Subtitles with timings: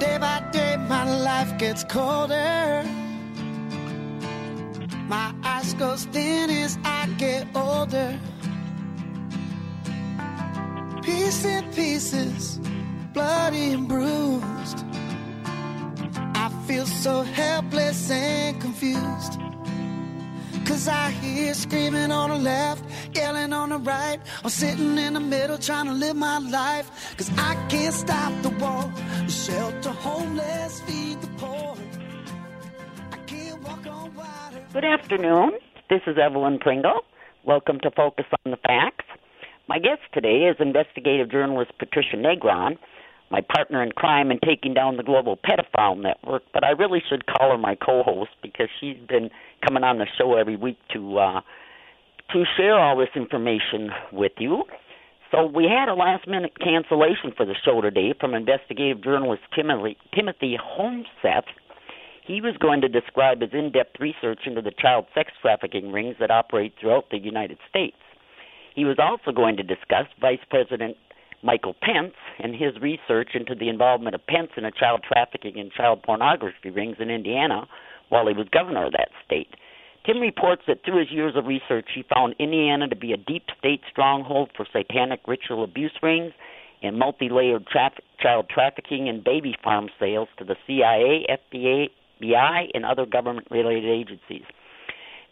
[0.00, 2.82] day by day my life gets colder.
[5.08, 8.18] My ice goes thin as I get older.
[11.02, 12.58] Piece in pieces,
[13.12, 14.78] bloody and bruised.
[16.44, 19.38] I feel so helpless and confused.
[20.64, 24.18] Cause I hear screaming on the left, yelling on the right.
[24.42, 27.16] I'm sitting in the middle trying to live my life.
[27.16, 28.92] Cause I can't stop the war.
[29.28, 31.76] Shelter homeless, feed the poor.
[34.72, 35.58] Good afternoon.
[35.88, 37.00] This is Evelyn Pringle.
[37.44, 39.04] Welcome to Focus on the Facts.
[39.68, 42.78] My guest today is investigative journalist Patricia Negron,
[43.30, 47.26] my partner in crime in taking down the global pedophile network, but I really should
[47.26, 49.30] call her my co-host because she's been
[49.66, 51.40] coming on the show every week to uh,
[52.32, 54.64] to share all this information with you.
[55.30, 59.96] So we had a last minute cancellation for the show today from investigative journalist Timothy,
[60.14, 61.44] Timothy Holmseth.
[62.26, 66.16] He was going to describe his in depth research into the child sex trafficking rings
[66.20, 67.96] that operate throughout the United States.
[68.74, 70.96] He was also going to discuss Vice President
[71.42, 75.72] Michael Pence and his research into the involvement of Pence in a child trafficking and
[75.72, 77.66] child pornography rings in Indiana
[78.10, 79.54] while he was governor of that state.
[80.06, 83.44] Tim reports that through his years of research, he found Indiana to be a deep
[83.58, 86.32] state stronghold for satanic ritual abuse rings
[86.82, 92.84] and multi layered traf- child trafficking and baby farm sales to the CIA, FBI, and
[92.84, 94.44] other government related agencies.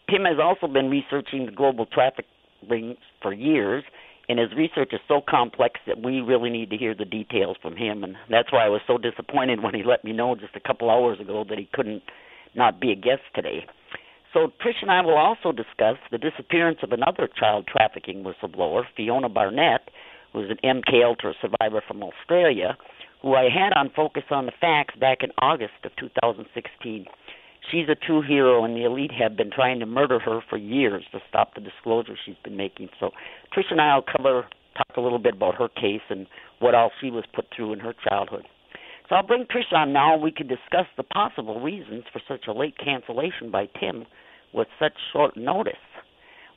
[0.09, 2.25] Tim has also been researching the global traffic
[2.67, 3.83] rings for years
[4.27, 7.75] and his research is so complex that we really need to hear the details from
[7.75, 10.59] him and that's why I was so disappointed when he let me know just a
[10.59, 12.03] couple hours ago that he couldn't
[12.55, 13.65] not be a guest today.
[14.33, 19.27] So Trish and I will also discuss the disappearance of another child trafficking whistleblower, Fiona
[19.27, 19.89] Barnett,
[20.31, 22.77] who's an MK Ultra survivor from Australia,
[23.23, 27.05] who I had on Focus on the Facts back in August of 2016.
[27.71, 31.03] She's a true hero, and the elite have been trying to murder her for years
[31.11, 32.89] to stop the disclosure she's been making.
[32.99, 33.09] So,
[33.53, 34.45] Trish and I will cover,
[34.77, 36.27] talk a little bit about her case and
[36.59, 38.45] what all she was put through in her childhood.
[39.09, 42.45] So, I'll bring Trish on now, and we can discuss the possible reasons for such
[42.47, 44.05] a late cancellation by Tim
[44.53, 45.73] with such short notice.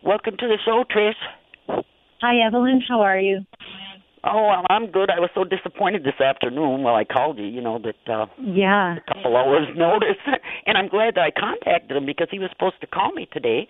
[0.05, 1.85] Welcome to the show, Trish.
[2.21, 2.81] Hi, Evelyn.
[2.89, 3.41] How are you?
[4.25, 5.11] Oh, I'm good.
[5.11, 8.97] I was so disappointed this afternoon while I called you, you know, that uh Yeah.
[8.97, 10.17] a couple hours notice.
[10.67, 13.67] And I'm glad that I contacted him because he was supposed to call me today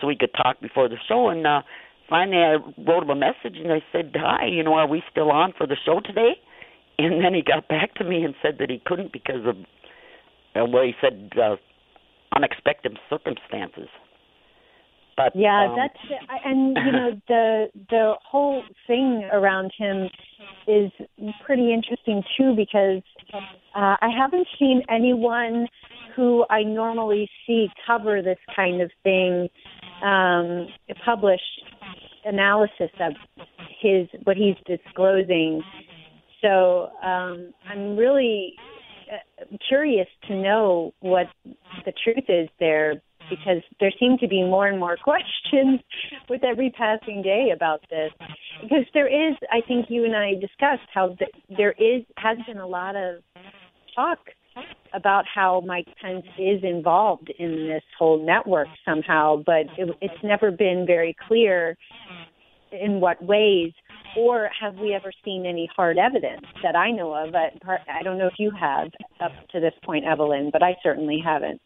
[0.00, 1.62] so we could talk before the show and uh
[2.10, 5.30] finally I wrote him a message and I said, "Hi, you know, are we still
[5.30, 6.32] on for the show today?"
[6.98, 9.56] And then he got back to me and said that he couldn't because of
[10.54, 11.56] uh, well, he said uh
[12.32, 13.88] unexpected circumstances.
[15.16, 20.08] But Yeah, um, that's and you know the the whole thing around him
[20.66, 20.90] is
[21.44, 23.02] pretty interesting too because
[23.32, 25.68] uh, I haven't seen anyone
[26.16, 29.48] who I normally see cover this kind of thing
[30.02, 30.68] um,
[31.04, 31.40] publish
[32.24, 33.12] analysis of
[33.80, 35.62] his what he's disclosing.
[36.42, 38.54] So um, I'm really
[39.14, 41.26] Uh, curious to know what
[41.84, 45.80] the truth is there because there seem to be more and more questions
[46.28, 48.10] with every passing day about this.
[48.62, 52.58] Because there is, I think you and I discussed how th- there is has been
[52.58, 53.22] a lot of
[53.94, 54.18] talk
[54.92, 60.50] about how Mike Pence is involved in this whole network somehow, but it, it's never
[60.50, 61.76] been very clear
[62.70, 63.72] in what ways.
[64.16, 67.34] Or have we ever seen any hard evidence that I know of?
[67.34, 67.50] I,
[67.92, 68.88] I don't know if you have
[69.20, 71.60] up to this point, Evelyn, but I certainly haven't.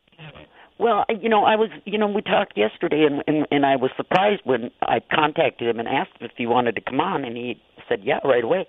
[0.78, 3.90] Well, you know, I was, you know, we talked yesterday, and and, and I was
[3.96, 7.36] surprised when I contacted him and asked him if he wanted to come on, and
[7.36, 8.66] he said yeah right away.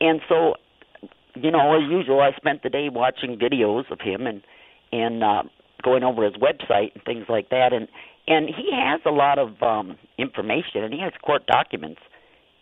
[0.00, 0.54] And so,
[1.34, 4.42] you know, as usual, I spent the day watching videos of him and
[4.92, 5.42] and uh,
[5.82, 7.88] going over his website and things like that, and
[8.28, 12.00] and he has a lot of um, information, and he has court documents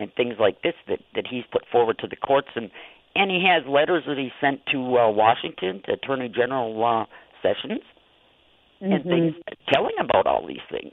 [0.00, 2.70] and things like this that that he's put forward to the courts, and
[3.16, 7.04] and he has letters that he sent to uh, Washington, to Attorney General uh,
[7.42, 7.80] Sessions
[8.80, 9.08] and Mhm.
[9.08, 9.34] things
[9.72, 10.92] telling about all these things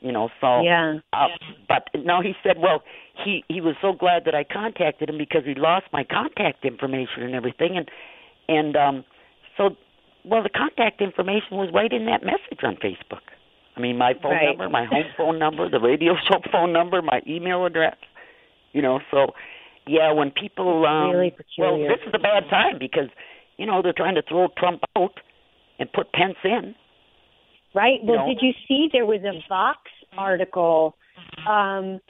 [0.00, 1.00] you know so Yeah.
[1.12, 1.26] uh,
[1.68, 2.82] but now he said well
[3.24, 7.22] he he was so glad that i contacted him because he lost my contact information
[7.24, 7.90] and everything and
[8.48, 9.04] and um
[9.56, 9.76] so
[10.24, 13.24] well the contact information was right in that message on facebook
[13.76, 14.46] i mean my phone Right.
[14.46, 17.96] number my home phone number the radio show phone number my email address
[18.72, 19.28] you know so
[19.86, 23.08] yeah when people um Really well this is a bad time because
[23.56, 25.20] you know they're trying to throw trump out
[25.78, 26.74] and put pence in
[27.74, 28.00] Right.
[28.02, 28.26] Well, know?
[28.26, 29.78] did you see there was a Vox
[30.16, 30.96] article
[31.48, 32.00] um,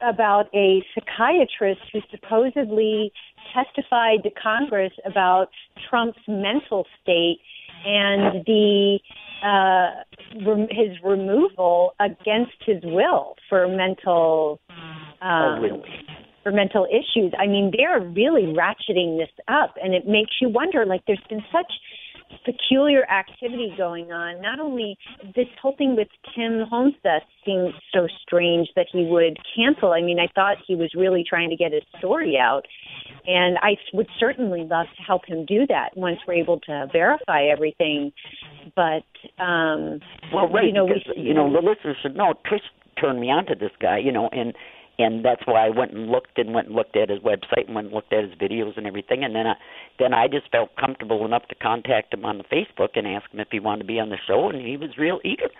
[0.00, 3.12] about a psychiatrist who supposedly
[3.54, 5.48] testified to Congress about
[5.88, 7.38] Trump's mental state
[7.84, 8.98] and the
[9.44, 14.60] uh, rem- his removal against his will for mental
[15.22, 15.82] um, oh, really?
[16.42, 17.32] for mental issues.
[17.38, 20.86] I mean, they're really ratcheting this up, and it makes you wonder.
[20.86, 21.72] Like, there's been such
[22.44, 24.40] peculiar activity going on.
[24.40, 24.96] Not only
[25.34, 29.92] this whole thing with Tim Holmseth seems so strange that he would cancel.
[29.92, 32.62] I mean, I thought he was really trying to get his story out.
[33.26, 37.44] And I would certainly love to help him do that once we're able to verify
[37.44, 38.12] everything.
[38.74, 39.06] But
[39.42, 40.00] um
[40.32, 42.34] well, right, you know, because, we, you know, the listeners should know.
[42.46, 42.60] Trish
[43.00, 44.54] turned me on to this guy, you know, and
[44.98, 47.74] and that's why I went and looked and went and looked at his website and
[47.74, 49.24] went and looked at his videos and everything.
[49.24, 49.54] And then I,
[49.98, 53.40] then I just felt comfortable enough to contact him on the Facebook and ask him
[53.40, 55.50] if he wanted to be on the show, and he was real eager.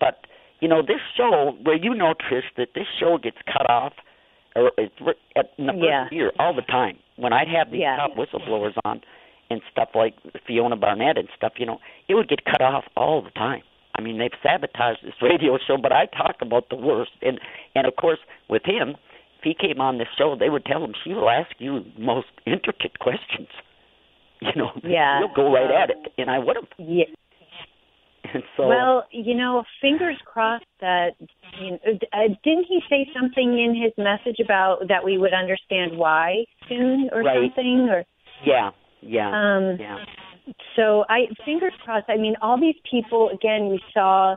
[0.00, 0.26] But
[0.60, 3.92] you know, this show, where you know Trish, that this show gets cut off,
[4.54, 4.94] or it's
[5.36, 6.08] at in the first Yeah.
[6.10, 6.98] year all the time.
[7.16, 7.96] When I'd have these Yeah.
[7.96, 9.02] top whistleblowers on
[9.50, 10.14] and stuff like
[10.46, 13.62] Fiona Barnett and stuff, you know, it would get cut off all the time.
[13.96, 17.12] I mean, they've sabotaged this radio show, but I talk about the worst.
[17.22, 17.40] And
[17.74, 18.90] and of course, with him,
[19.38, 22.28] if he came on this show, they would tell him she will ask you most
[22.46, 23.48] intricate questions.
[24.42, 25.20] You know, Yeah.
[25.20, 26.66] you'll go right at it, and I would have.
[26.78, 27.06] yeah,
[28.34, 31.12] And so, well, you know, fingers crossed that
[31.58, 31.78] you know,
[32.12, 37.08] uh, didn't he say something in his message about that we would understand why soon
[37.12, 37.48] or Right.
[37.48, 38.04] something or
[38.44, 38.70] yeah,
[39.00, 40.04] yeah, um yeah,
[40.76, 42.08] so I fingers crossed.
[42.08, 43.68] I mean, all these people again.
[43.68, 44.36] We saw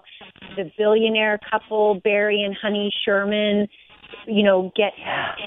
[0.56, 3.68] the billionaire couple Barry and Honey Sherman,
[4.26, 4.94] you know, get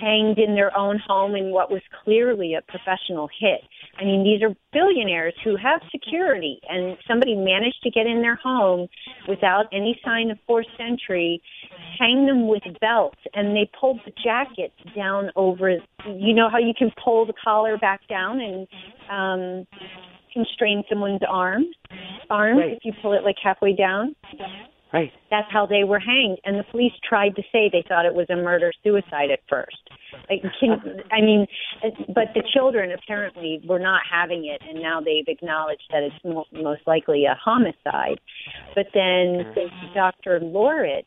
[0.00, 3.60] hanged in their own home in what was clearly a professional hit.
[3.98, 8.36] I mean, these are billionaires who have security, and somebody managed to get in their
[8.36, 8.88] home
[9.28, 11.42] without any sign of forced entry,
[11.98, 15.76] hang them with belts, and they pulled the jackets down over.
[16.06, 18.66] You know how you can pull the collar back down and
[19.10, 19.66] um
[20.32, 21.64] constrain someone's arm
[22.30, 22.72] arms Right.
[22.72, 24.14] if you pull it like halfway down.
[24.92, 25.12] right.
[25.30, 28.26] That's how they were hanged, and the police tried to say they thought it was
[28.30, 29.76] a murder suicide at first.
[30.28, 31.46] Like, can, I mean,
[32.08, 36.44] but the children apparently were not having it, and now they've acknowledged that it's mo-
[36.52, 38.20] most likely a homicide.
[38.74, 39.54] But then
[39.94, 40.40] Dr.
[40.40, 41.04] Lorich,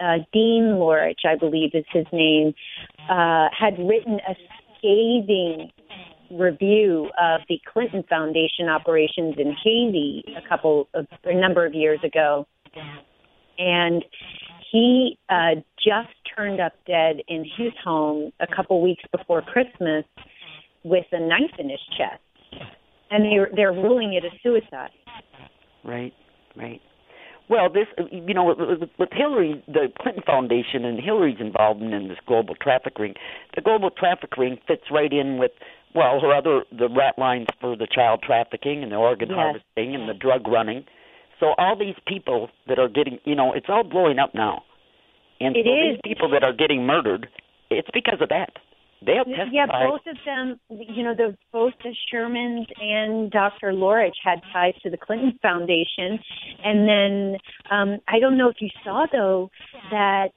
[0.00, 2.54] uh, Dean Lorich, I believe is his name,
[3.08, 4.34] uh, had written a
[4.78, 5.70] scathing
[6.30, 12.00] review of the Clinton Foundation operations in Haiti a couple of a number of years
[12.04, 12.46] ago,
[13.58, 14.04] and
[14.70, 20.04] he uh, just turned up dead in his home a couple weeks before Christmas
[20.84, 22.64] with a knife in his chest,
[23.10, 24.90] and they're they're ruling it a suicide.
[25.84, 26.12] Right,
[26.56, 26.80] right.
[27.50, 32.18] Well, this, you know, with, with Hillary, the Clinton Foundation and Hillary's involvement in this
[32.24, 33.14] global traffic ring,
[33.56, 35.50] the global traffic ring fits right in with,
[35.94, 39.36] well, her other, the rat lines for the child trafficking and the organ Yes.
[39.36, 40.84] harvesting and the drug running.
[41.38, 44.62] So all these people that are getting, you know, it's all blowing up now.
[45.40, 45.96] And It so is.
[45.96, 47.28] these people that are getting murdered,
[47.70, 48.50] it's because of that.
[49.04, 49.48] They'll testify.
[49.50, 53.72] Yeah, both of them, you know, the both the Shermans and Dr.
[53.72, 56.18] Lorich had ties to the Clinton Foundation,
[56.62, 57.38] and then
[57.70, 59.50] um, I don't know if you saw though
[59.90, 60.32] that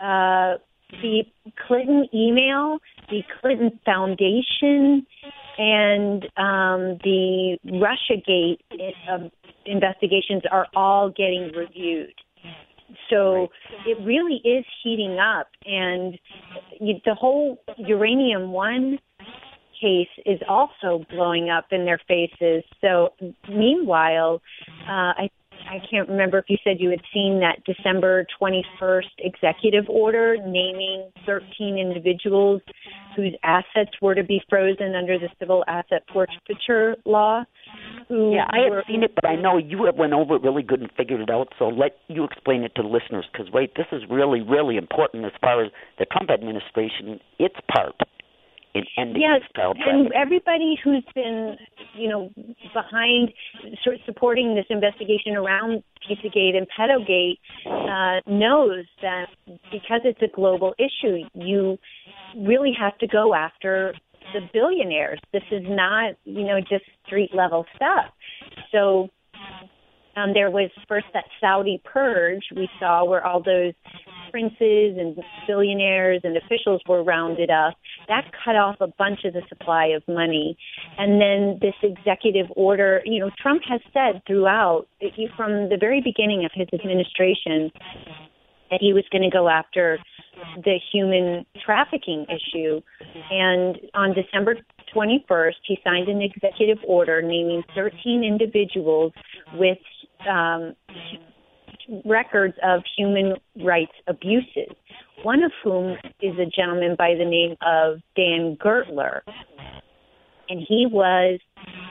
[0.00, 0.58] uh,
[0.90, 1.24] the
[1.66, 2.78] Clinton email,
[3.10, 5.06] the Clinton Foundation,
[5.58, 8.58] and um, the RussiaGate
[9.10, 9.30] um,
[9.64, 12.14] investigations are all getting reviewed.
[13.10, 13.48] So
[13.86, 16.18] it really is heating up, and
[16.80, 18.98] the whole uranium one
[19.80, 22.64] case is also blowing up in their faces.
[22.80, 23.10] So
[23.48, 24.40] meanwhile,
[24.88, 25.30] uh, I
[25.68, 31.10] I can't remember if you said you had seen that December 21st executive order naming
[31.24, 32.62] 13 individuals
[33.16, 37.44] whose assets were to be frozen under the civil asset forfeiture law.
[38.08, 40.62] Who Yeah, I haven't seen it, but I know you have went over it really
[40.62, 41.48] good and figured it out.
[41.58, 45.24] So let you explain it to the listeners, because wait, this is really, really important
[45.24, 47.94] as far as the Trump administration, its part
[48.76, 51.56] in ending Yes, and everybody who's been,
[51.94, 52.30] you know,
[52.74, 53.32] behind,
[53.82, 59.26] sort of supporting this investigation around Pizzagate and Pedogate uh, knows that
[59.72, 61.78] because it's a global issue, you
[62.36, 63.94] really have to go after
[64.32, 65.20] the billionaires.
[65.32, 68.06] This is not, you know, just street level stuff.
[68.72, 69.08] So
[70.16, 73.74] um, there was first that Saudi purge we saw where all those
[74.30, 77.74] princes and billionaires and officials were rounded up.
[78.08, 80.56] That cut off a bunch of the supply of money.
[80.98, 84.86] And then this executive order, you know, Trump has said throughout,
[85.36, 87.70] from the very beginning of his administration,
[88.70, 89.98] that he was going to go after
[90.64, 92.80] the human trafficking issue.
[93.30, 94.56] And on December
[94.94, 99.12] 21st, he signed an executive order naming 13 individuals
[99.54, 99.78] with
[100.28, 100.74] um,
[102.04, 104.74] records of human rights abuses,
[105.22, 109.20] one of whom is a gentleman by the name of Dan Gertler.
[110.48, 111.40] And he was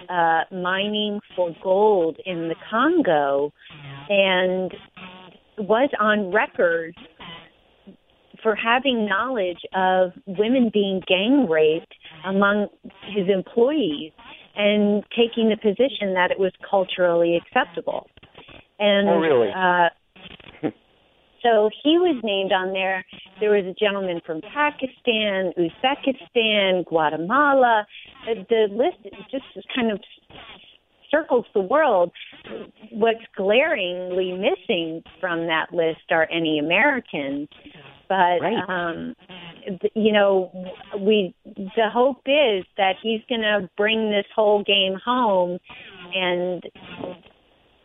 [0.09, 3.51] uh, mining for gold in the Congo
[4.09, 4.71] and
[5.57, 6.95] was on record
[8.41, 11.93] for having knowledge of women being gang raped
[12.25, 12.67] among
[13.15, 14.11] his employees
[14.55, 18.07] and taking the position that it was culturally acceptable.
[18.79, 19.49] And oh, really?
[19.55, 19.89] uh,
[21.43, 23.05] so he was named on there.
[23.39, 27.85] There was a gentleman from Pakistan, Uzbekistan, Guatemala.
[28.25, 29.99] The, the list just kind of
[31.11, 32.11] circles the world.
[32.91, 37.47] What's glaringly missing from that list are any Americans.
[38.07, 38.63] But right.
[38.69, 39.15] um
[39.95, 40.51] you know,
[40.99, 45.57] we the hope is that he's going to bring this whole game home
[46.13, 46.63] and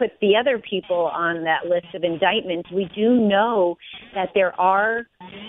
[0.00, 3.76] put the other people on that list of indictments, we do know
[4.14, 5.02] that there are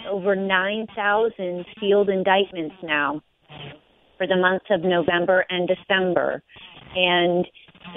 [0.10, 3.22] over 9,000 sealed indictments now
[4.18, 6.44] for the months of November and December.
[6.96, 7.48] And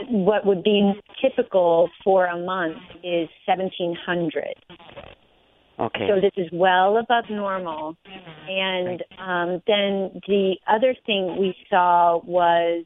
[0.08, 4.54] what would be typical for a month is 1,700.
[5.78, 6.06] Okay.
[6.08, 7.96] So this is well above normal.
[8.48, 12.84] And um, then the other thing we saw was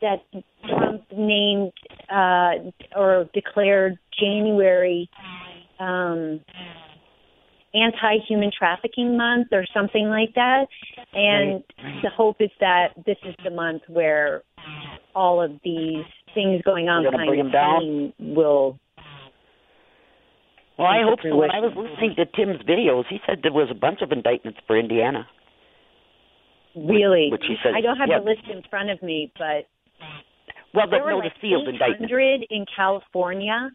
[0.00, 0.22] that
[0.68, 1.72] Trump named
[2.08, 5.10] uh, or declared January
[5.80, 6.40] um,
[7.74, 10.66] anti-human trafficking month or something like that.
[11.12, 11.64] And
[12.02, 14.42] the hope is that this is the month where
[15.14, 18.78] all of these things going on behind the will
[20.80, 21.36] well, I hope so.
[21.36, 24.58] When I was listening to Tim's videos, he said there was a bunch of indictments
[24.66, 25.26] for Indiana.
[26.74, 27.28] Really?
[27.30, 27.72] Which he said.
[27.76, 28.20] I don't have yeah.
[28.20, 29.68] the list in front of me, but
[30.72, 32.12] well, there no, were like the sealed indictments.
[32.50, 33.70] in California.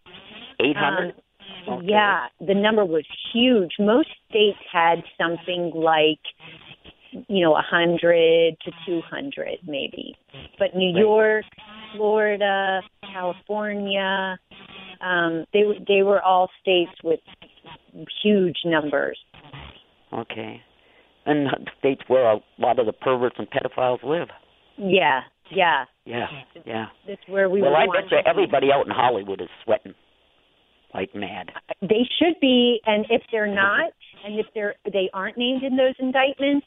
[0.59, 1.13] Eight hundred.
[1.67, 1.87] Um, okay.
[1.89, 3.73] Yeah, the number was huge.
[3.79, 6.23] Most states had something like
[7.27, 10.15] you know, a hundred to two hundred maybe.
[10.57, 11.01] But New right.
[11.01, 11.45] York,
[11.95, 12.81] Florida,
[13.13, 14.37] California,
[15.01, 17.19] um, they they were all states with
[18.23, 19.17] huge numbers.
[20.13, 20.61] Okay,
[21.25, 21.47] and
[21.79, 24.29] states where a lot of the perverts and pedophiles live.
[24.77, 25.21] Yeah,
[25.51, 26.27] yeah, yeah,
[26.65, 26.85] yeah.
[27.07, 27.61] That's where we.
[27.61, 29.93] Well, I bet you everybody out in Hollywood is sweating
[30.95, 31.51] like mad.
[31.81, 33.91] They should be, and if they're not,
[34.25, 36.65] and if they're they aren't named in those indictments,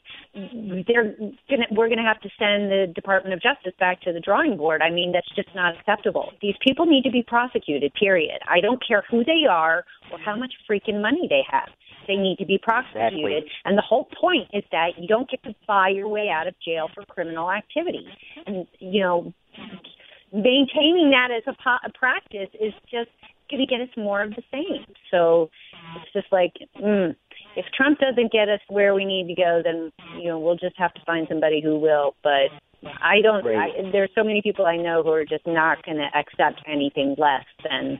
[0.87, 1.15] they're
[1.49, 4.81] gonna we're gonna have to send the Department of Justice back to the drawing board.
[4.81, 6.31] I mean, that's just not acceptable.
[6.41, 7.91] These people need to be prosecuted.
[7.99, 8.39] Period.
[8.47, 11.69] I don't care who they are or how much freaking money they have.
[12.07, 13.43] They need to be prosecuted.
[13.43, 13.51] Exactly.
[13.65, 16.55] And the whole point is that you don't get to buy your way out of
[16.65, 18.05] jail for criminal activity.
[18.45, 19.33] And you know,
[20.31, 23.09] maintaining that as a, po- a practice is just
[23.49, 24.85] going to get us more of the same.
[25.11, 25.49] So
[25.97, 27.15] it's just like, mm,
[27.55, 30.77] if Trump doesn't get us where we need to go, then you know we'll just
[30.77, 32.15] have to find somebody who will.
[32.23, 32.49] But
[32.83, 33.45] I don't.
[33.45, 37.15] I, there's so many people I know who are just not going to accept anything
[37.17, 37.99] less than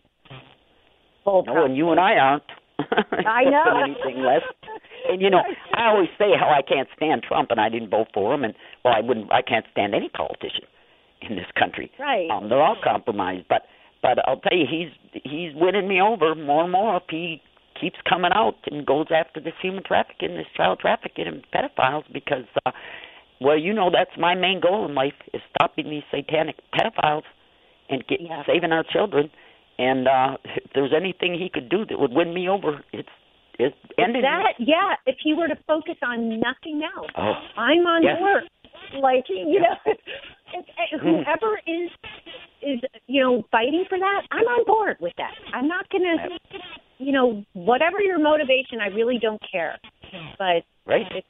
[1.23, 1.43] full.
[1.45, 2.43] No, and you and I aren't.
[2.79, 4.41] I know anything less.
[5.09, 5.41] And you know,
[5.73, 8.53] I always say how I can't stand Trump, and I didn't vote for him, and
[8.83, 9.31] well, I wouldn't.
[9.31, 10.65] I can't stand any politician
[11.21, 11.91] in this country.
[11.99, 12.29] Right.
[12.29, 13.63] Um, they're all compromised, but
[14.01, 17.41] but I'll tell you, he's he's winning me over more and more if he
[17.79, 22.45] keeps coming out and goes after this human trafficking, this child trafficking, and pedophiles because,
[22.65, 22.71] uh,
[23.39, 27.23] well, you know that's my main goal in life is stopping these satanic pedophiles
[27.89, 28.43] and get, yeah.
[28.45, 29.29] saving our children.
[29.77, 33.09] And uh, if there's anything he could do that would win me over, it's
[33.57, 34.55] it's ending that.
[34.59, 38.19] Yeah, if he were to focus on nothing else, oh, I'm on yes.
[38.19, 38.43] board.
[39.01, 41.91] Like you know, if, whoever is
[43.09, 45.33] you know fighting for that, I'm on board with that.
[45.53, 46.15] I'm not gonna,
[46.99, 49.77] you know, whatever your motivation, I really don't care.
[50.37, 51.05] But right.
[51.11, 51.25] Uh, if,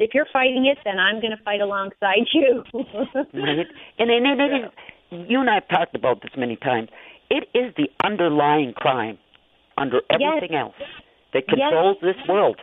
[0.00, 2.64] if you're fighting it, then I'm going to fight alongside you.
[2.74, 3.66] right.
[3.98, 4.70] And, and, and, and,
[5.10, 6.88] and you and I have talked about this many times.
[7.30, 9.18] It is the underlying crime
[9.78, 10.60] under everything yes.
[10.60, 10.74] else
[11.32, 12.14] that controls yes.
[12.14, 12.60] this world.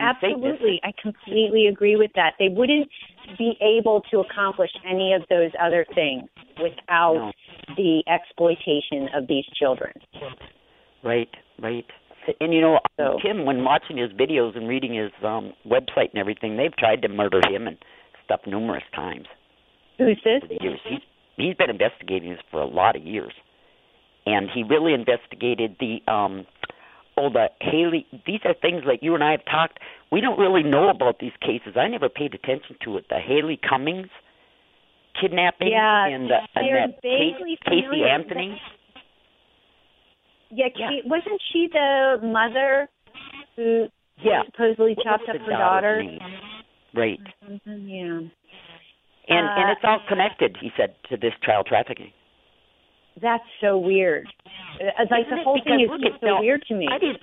[0.00, 0.80] Absolutely.
[0.84, 2.34] I completely agree with that.
[2.38, 2.88] They wouldn't
[3.36, 6.24] be able to accomplish any of those other things
[6.62, 7.32] without no.
[7.76, 9.92] the exploitation of these children.
[11.04, 11.28] Right,
[11.60, 11.84] right.
[12.40, 16.18] And you know, so, Tim, when watching his videos and reading his um website and
[16.18, 17.78] everything, they've tried to murder him and
[18.24, 19.26] stuff numerous times.
[19.96, 20.42] Who's this?
[20.60, 20.80] Years.
[20.88, 21.00] He's
[21.36, 23.32] he's been investigating this for a lot of years.
[24.26, 26.46] And he really investigated the um
[27.26, 28.06] the Haley.
[28.26, 29.78] These are things like you and I have talked.
[30.12, 31.74] We don't really know about these cases.
[31.76, 33.06] I never paid attention to it.
[33.10, 34.08] The Haleigh Cummings
[35.20, 38.04] kidnapping Yeah, and, the, and that Casey, Casey.
[38.08, 38.60] Anthony.
[40.50, 40.88] Yeah, Yeah.
[40.90, 42.88] Kate, wasn't she the mother
[43.56, 43.88] who
[44.22, 44.42] Yeah.
[44.46, 46.02] supposedly What chopped up her daughter?
[46.02, 46.20] name?
[46.94, 47.20] Right.
[47.44, 48.28] Mhm, Yeah,
[49.28, 52.12] And and Uh, it's all connected, he said, to this child trafficking.
[53.20, 54.26] That's so weird.
[54.80, 56.86] Uh, Like Isn't the whole thing is just so weird to me.
[56.90, 57.20] I didn't.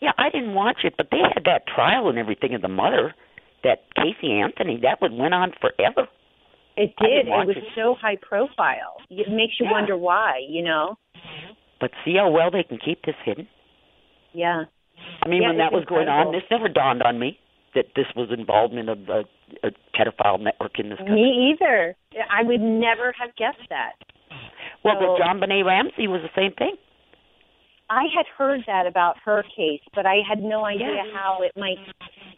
[0.00, 3.14] Yeah, I didn't watch it, but they had that trial and everything of the mother,
[3.62, 4.78] that Casey Anthony.
[4.82, 6.08] That one went on forever.
[6.76, 7.28] It didn't.
[7.32, 7.64] It was it.
[7.76, 8.96] so high profile.
[9.08, 9.72] It makes you Yeah.
[9.72, 10.40] wonder why.
[10.48, 10.98] You know?
[11.80, 13.48] But see how well they can keep this hidden.
[14.32, 14.64] Yeah.
[15.22, 17.38] I mean, Yeah, when that it's was going on, this never dawned on me
[17.74, 19.24] that this was involvement of a,
[19.66, 21.14] a pedophile network in this country.
[21.16, 21.96] Me either.
[22.30, 23.94] I would never have guessed that.
[24.84, 26.76] Well, so- but JonBenét Ramsey was the same thing.
[27.90, 31.12] I had heard that about her case, but I had no idea Yeah.
[31.12, 31.78] how it might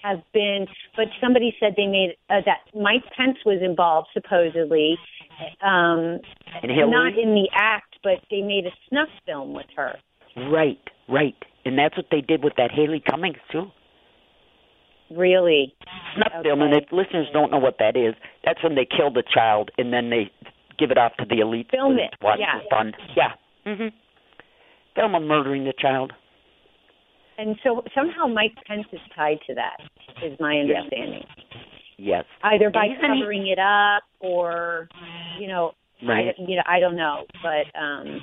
[0.03, 0.67] have been.
[0.97, 4.99] But somebody said they made uh, that Mike Pence was involved supposedly,
[5.63, 6.21] um,
[6.63, 9.97] And not in the act, but they made a snuff film with her.
[10.37, 11.37] Right, right.
[11.65, 13.71] And that's what they did with that Haleigh Cummings too.
[15.11, 15.75] Really?
[16.17, 16.43] Snuff Okay.
[16.49, 19.71] film, and if listeners don't know what that is, that's when they kill the child
[19.79, 20.31] and then they
[20.79, 22.61] give it off to the elite Film it, watch yeah.
[22.61, 22.93] for fun.
[23.17, 23.33] Yeah.
[23.67, 23.93] Mhm.
[24.95, 26.13] Film of murdering the child.
[27.39, 29.77] And so somehow Mike Pence is tied to that,
[30.25, 31.25] is my understanding.
[31.99, 32.25] Yes.
[32.43, 34.89] Either by And covering it up or,
[35.39, 35.73] you know,
[36.07, 36.29] Right.
[36.39, 38.23] I, you know, I don't know, but um,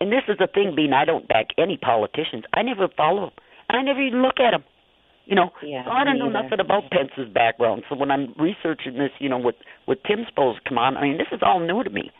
[0.00, 2.44] And this is the thing, being I don't back any politicians.
[2.52, 3.30] I never follow them.
[3.68, 4.64] I never even look at them.
[5.26, 6.42] You know, Yeah, so I don't know either.
[6.42, 7.84] nothing about Pence's background.
[7.88, 9.54] So when I'm researching this, you know, with
[9.86, 12.10] with Tim supposed to come on, I mean, this is all new to me.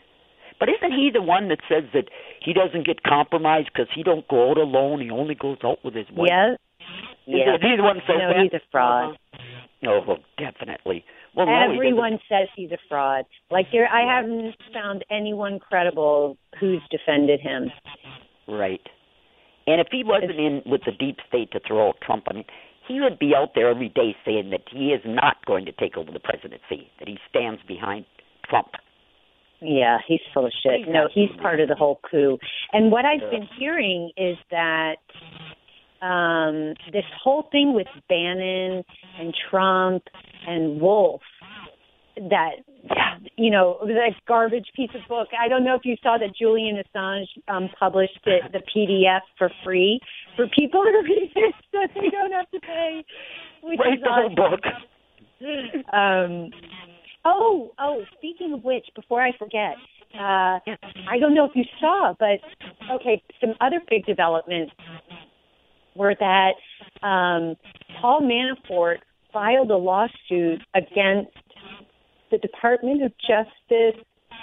[0.59, 2.05] But isn't he the one that says that
[2.39, 5.01] he doesn't get compromised because he don't go out alone?
[5.01, 6.29] He only goes out with his wife.
[6.29, 6.55] yeah,
[7.25, 7.55] yeah.
[7.55, 8.43] Is he the one that says No, that?
[8.43, 9.17] he's a fraud.
[9.87, 11.03] Oh, well, definitely.
[11.35, 11.75] Well, no, he.
[11.75, 13.25] Everyone says he's a fraud.
[13.49, 17.71] Like there, I haven't found anyone credible who's defended him.
[18.47, 18.81] Right.
[19.65, 22.45] And if he wasn't in with the deep state to throw out Trump, I mean,
[22.87, 25.97] he would be out there every day saying that he is not going to take
[25.97, 28.05] over the presidency, that he stands behind
[28.49, 28.69] Trump.
[29.61, 30.87] Yeah, he's full of shit.
[30.87, 32.39] No, he's part of the whole coup.
[32.73, 34.95] And what I've been hearing is that
[36.01, 38.83] um this whole thing with Bannon
[39.19, 40.03] and Trump
[40.47, 41.21] and Wolf
[42.29, 42.55] that
[43.37, 45.27] you know that garbage piece of book.
[45.39, 49.49] I don't know if you saw that Julian Assange um published the, the PDF for
[49.63, 49.99] free
[50.35, 53.03] for people to read it so they don't have to pay.
[53.63, 54.61] Which is the whole book.
[55.91, 56.51] Um,
[57.25, 59.75] oh, oh, speaking of which, before I forget,
[60.13, 60.59] uh,
[61.09, 62.39] I don't know if you saw, but
[62.91, 64.73] okay, some other big developments
[65.95, 66.53] were that
[67.05, 67.55] um,
[67.99, 68.97] Paul Manafort
[69.33, 71.31] filed a lawsuit against
[72.31, 74.01] the Department of Justice,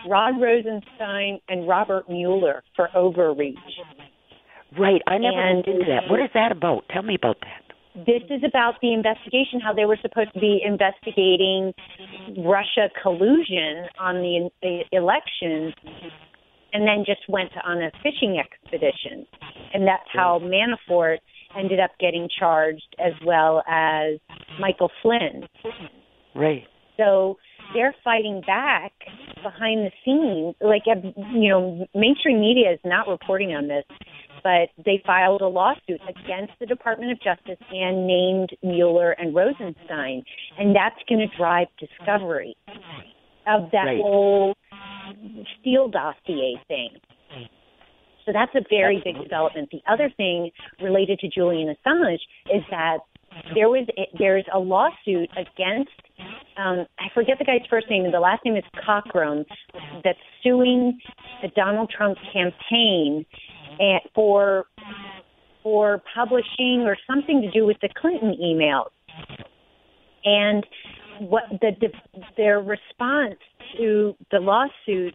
[0.08, 3.56] Rod Rosenstein, and Robert Mueller for overreach.
[4.78, 5.02] Right.
[5.06, 6.10] I never And- looked that.
[6.10, 6.84] What is that about?
[6.90, 7.62] Tell me about that.
[8.06, 11.74] This is about the investigation, how they were supposed to be investigating
[12.36, 15.74] Russia collusion on the, the elections,
[16.72, 19.26] and then just went on a fishing expedition.
[19.74, 21.18] And that's how Manafort
[21.58, 24.20] ended up getting charged, as well as
[24.60, 25.48] Michael Flynn.
[26.36, 26.64] Right.
[26.98, 27.38] So
[27.74, 28.92] they're fighting back
[29.42, 30.54] behind the scenes.
[30.60, 31.00] Like, uh,
[31.32, 33.84] you know, mainstream media is not reporting on this,
[34.42, 40.24] but they filed a lawsuit against the Department of Justice and named Mueller and Rosenstein.
[40.58, 42.56] And that's going to drive discovery
[43.46, 44.00] of that Right.
[44.00, 44.54] whole
[45.60, 46.90] Steele dossier thing.
[48.26, 49.70] So that's a very big development.
[49.70, 50.50] The other thing
[50.82, 52.20] related to Julian Assange
[52.52, 52.98] is that
[53.54, 53.86] there was
[54.18, 55.90] there's a lawsuit against
[56.56, 59.44] um, I forget the guy's first name and the last name is Cockrum
[60.04, 60.98] that's suing
[61.42, 63.24] the Donald Trump campaign
[63.78, 64.66] and for
[65.62, 68.90] for publishing or something to do with the Clinton emails.
[70.24, 70.64] And
[71.20, 71.72] what the
[72.36, 73.38] their response
[73.76, 75.14] to the lawsuit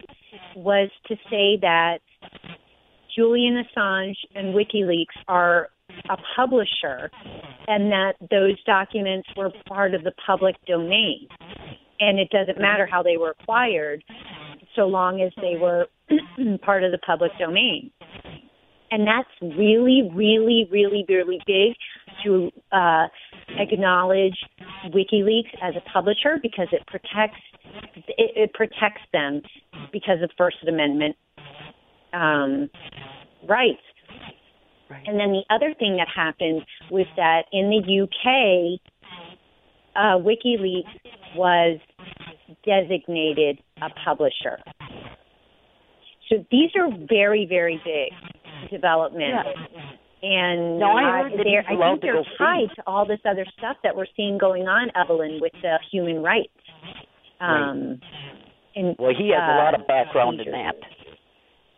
[0.56, 2.00] was to say that
[3.16, 5.70] Julian Assange and WikiLeaks are
[6.10, 7.10] a publisher
[7.68, 11.28] and that those documents were part of the public domain.
[12.00, 14.04] And it doesn't matter how they were acquired
[14.76, 15.88] so long as they were
[16.62, 17.92] part of the public domain.
[18.92, 21.74] And that's really, really, really, really big
[22.24, 23.08] to uh,
[23.58, 24.38] acknowledge
[24.88, 27.42] WikiLeaks as a publisher because it protects
[28.18, 29.42] it, it protects them
[29.92, 31.16] because of First Amendment
[32.14, 32.70] um,
[33.48, 33.82] rights.
[34.94, 35.08] Right.
[35.08, 38.80] And then the other thing that happened was that in the UK,
[39.96, 41.80] uh, WikiLeaks was
[42.64, 44.60] designated a publisher.
[46.30, 49.50] So these are very, very big developments.
[50.22, 53.96] And No, I uh, they're, I think they're tied to all this other stuff that
[53.96, 56.54] we're seeing going on, Evelyn, with the human rights.
[57.42, 58.00] Um,
[58.76, 60.76] in, Well, he has a uh, lot of background in that.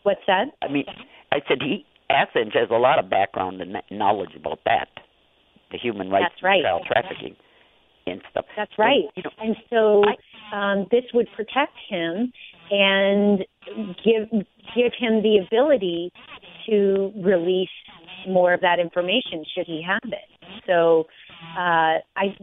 [0.03, 0.49] What's that?
[0.61, 0.85] I mean,
[1.31, 4.87] I said he Assange has a lot of background and knowledge about that,
[5.71, 6.63] the human rights That's right.
[6.63, 7.35] child trafficking
[8.07, 8.45] and stuff.
[8.55, 9.03] That's right.
[9.15, 12.31] You know, And so um, this would protect him
[12.69, 13.39] and
[14.03, 14.29] give
[14.75, 16.11] give him the ability
[16.69, 17.69] to release
[18.27, 20.61] more of that information should he have it.
[20.67, 21.05] So
[21.57, 22.35] uh, I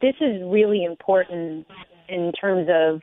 [0.00, 1.66] this is really important
[2.08, 3.00] in terms of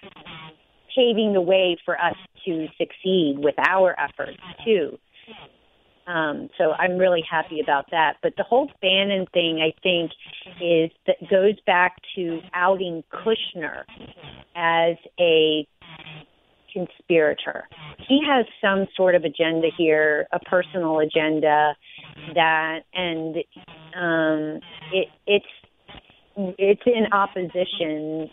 [0.96, 4.98] paving the way for us to succeed with our efforts too.
[6.08, 8.18] Um, so I'm really happy about that.
[8.22, 10.12] But the whole Bannon thing, I think,
[10.62, 13.84] is that goes back to outing Kushner
[14.56, 15.68] as a
[16.74, 17.68] conspirator.
[18.08, 21.76] He has some sort of agenda here, a personal agenda
[22.34, 23.38] that, and
[23.96, 24.60] um,
[24.92, 25.46] it, it's
[26.36, 28.30] it's in opposition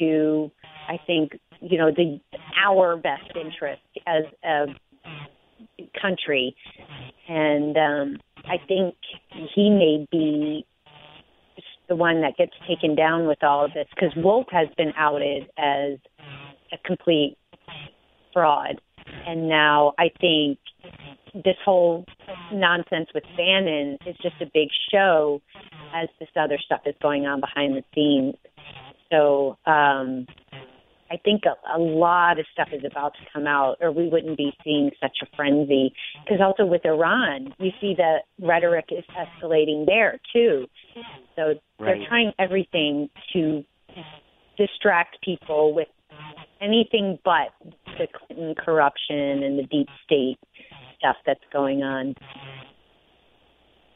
[0.00, 0.50] to,
[0.88, 2.20] I think, you know, the
[2.66, 4.66] our best interest as a
[6.00, 6.54] country,
[7.28, 8.94] and um, I think
[9.54, 10.66] he may be
[11.88, 15.44] the one that gets taken down with all of this because Wolf has been outed
[15.56, 15.98] as
[16.72, 17.36] a complete
[18.32, 18.80] fraud,
[19.26, 20.58] and now I think
[21.34, 22.04] this whole
[22.52, 25.40] nonsense with Bannon is just a big show
[25.94, 28.34] as this other stuff is going on behind the scenes.
[29.10, 30.26] So um,
[31.10, 34.36] I think a, a lot of stuff is about to come out, or we wouldn't
[34.36, 35.92] be seeing such a frenzy.
[36.24, 40.66] Because also with Iran, you see the rhetoric is escalating there too.
[41.36, 43.64] So they're trying everything to
[44.56, 45.88] distract people with
[46.60, 47.48] anything but
[47.98, 50.38] the Clinton corruption and the deep state
[50.98, 52.14] stuff that's going on.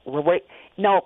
[0.06, 0.42] Well, wait,
[0.78, 1.02] no,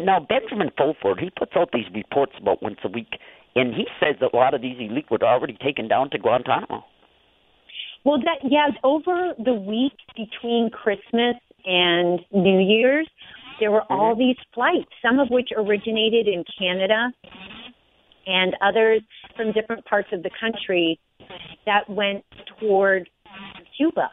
[0.00, 3.18] now Benjamin Fulford, he puts out these reports about once a week,
[3.54, 6.84] and he says that a lot of these elite were already taken down to Guantanamo.
[8.04, 13.08] Well, that yeah, over the week between Christmas and New Year's,
[13.60, 14.20] there were all mm-hmm.
[14.20, 17.12] these flights, some of which originated in Canada
[18.26, 19.02] and others
[19.36, 20.98] from different parts of the country
[21.66, 22.24] that went
[22.58, 23.08] toward
[23.76, 24.10] Cuba.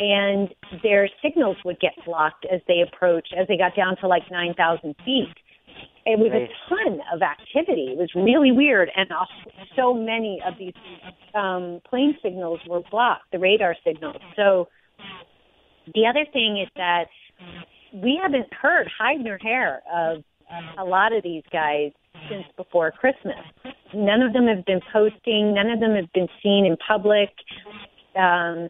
[0.00, 0.48] And
[0.82, 4.94] their signals would get blocked as they approached, as they got down to like 9,000
[5.04, 5.34] feet.
[6.06, 7.88] It was a ton of activity.
[7.90, 8.90] It was really weird.
[8.94, 9.10] And
[9.74, 10.72] so many of these
[11.34, 14.16] um, plane signals were blocked, the radar signals.
[14.36, 14.68] So
[15.94, 17.06] the other thing is that
[17.92, 20.22] we haven't heard hide nor hair of
[20.78, 21.90] a lot of these guys
[22.30, 23.34] since before Christmas.
[23.92, 25.54] None of them have been posting.
[25.54, 27.30] None of them have been seen in public.
[28.14, 28.68] Um,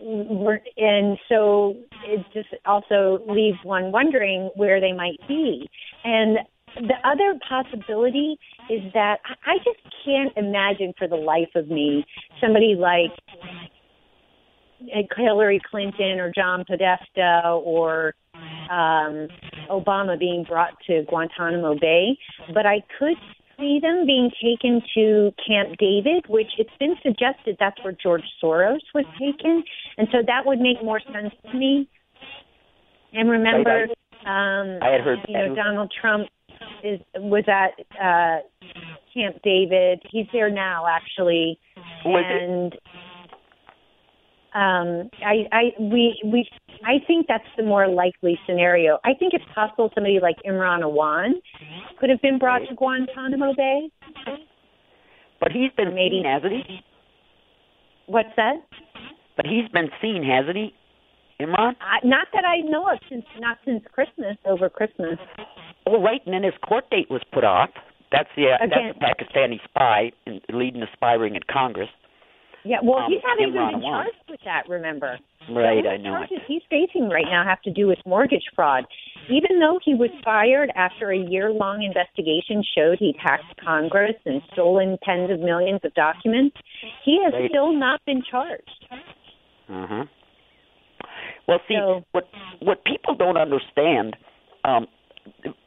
[0.00, 5.68] and so it just also leaves one wondering where they might be.
[6.04, 6.38] And
[6.76, 8.38] the other possibility
[8.70, 12.06] is that I just can't imagine for the life of me
[12.40, 13.10] somebody like
[15.16, 18.14] Hillary Clinton or John Podesta or
[18.70, 19.28] um,
[19.68, 22.16] Obama being brought to Guantanamo Bay,
[22.54, 23.16] but I could
[23.60, 28.80] see them being taken to Camp David, which it's been suggested that's where George Soros
[28.94, 29.62] was taken,
[29.98, 31.88] and so that would make more sense to me.
[33.12, 33.86] And remember,
[34.24, 35.54] um, I had heard you know.
[35.54, 36.28] Donald Trump
[36.82, 38.40] is was at uh,
[39.14, 40.00] Camp David.
[40.10, 41.58] He's there now, actually,
[42.04, 42.80] Was it?
[44.54, 46.48] Um, I, I, we, we,
[46.84, 48.98] I think that's the more likely scenario.
[49.04, 51.32] I think it's possible somebody like Imran Awan
[51.98, 53.90] could have been brought to Guantanamo Bay.
[55.40, 56.20] But he's been Maybe.
[56.22, 56.80] seen, hasn't he?
[58.06, 58.54] What's that?
[59.36, 60.74] But he's been seen, hasn't he?
[61.40, 61.74] Imran?
[61.80, 65.18] I, not that I know of since not since Christmas over Christmas.
[65.86, 67.70] Oh, right, and then his court date was put off.
[68.12, 68.92] That's the uh, Again.
[69.00, 71.88] that's a Pakistani spy and leading the spy ring in Congress.
[72.64, 74.68] Yeah, well, Um, he's having even been charged with that.
[74.68, 75.18] Remember,
[75.48, 76.28] Right, The I know it.
[76.28, 78.84] charges he's facing right now have to do with mortgage fraud.
[79.28, 84.98] Even though he was fired after a year-long investigation showed he'd hacked Congress and stolen
[85.02, 86.56] tens of millions of documents,
[87.02, 87.48] he has Right.
[87.50, 88.86] still not been charged.
[89.68, 90.04] Uh-huh.
[91.46, 92.28] Well, see, So- what
[92.60, 94.16] what people don't understand,
[94.64, 94.86] um,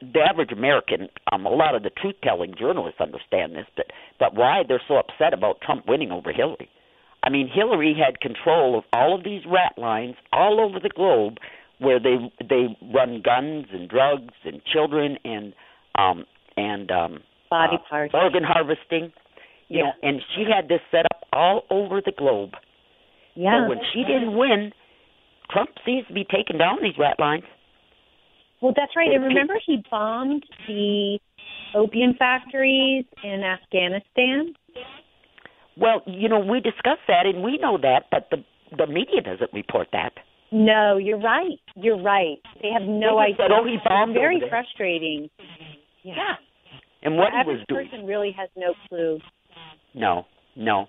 [0.02, 4.64] the average American, um, a lot of the truth-telling journalists understand this, but but why
[4.64, 6.70] they're so upset about Trump winning over Hillary.
[7.24, 11.38] I mean, Hillary had control of all of these rat lines all over the globe
[11.80, 15.54] where they they run guns and drugs and children and
[15.98, 16.26] um
[16.58, 19.12] and um body uh, parts, organ harvesting.
[19.70, 19.84] You Yeah.
[19.84, 22.52] know, and she had this set up all over the globe.
[23.36, 23.64] yeah.
[23.64, 24.72] So when she didn't win,
[25.50, 27.44] Trump seems to be taking down these rat lines.
[28.62, 29.12] Well, that's right.
[29.12, 31.20] And remember, he bombed the
[31.76, 34.54] opium factories in Afghanistan.
[35.78, 38.44] Well, you know, we discussed that and we know that, but the
[38.78, 40.14] the media doesn't report that.
[40.52, 41.60] No, you're right.
[41.76, 42.38] You're right.
[42.62, 43.36] They have no They idea.
[43.38, 45.30] said, "Oh, he bombed very over there." frustrating.
[46.04, 46.36] Yeah.
[47.02, 47.84] And what the he was doing.
[47.86, 49.20] This person really has no clue.
[49.94, 50.88] No, no.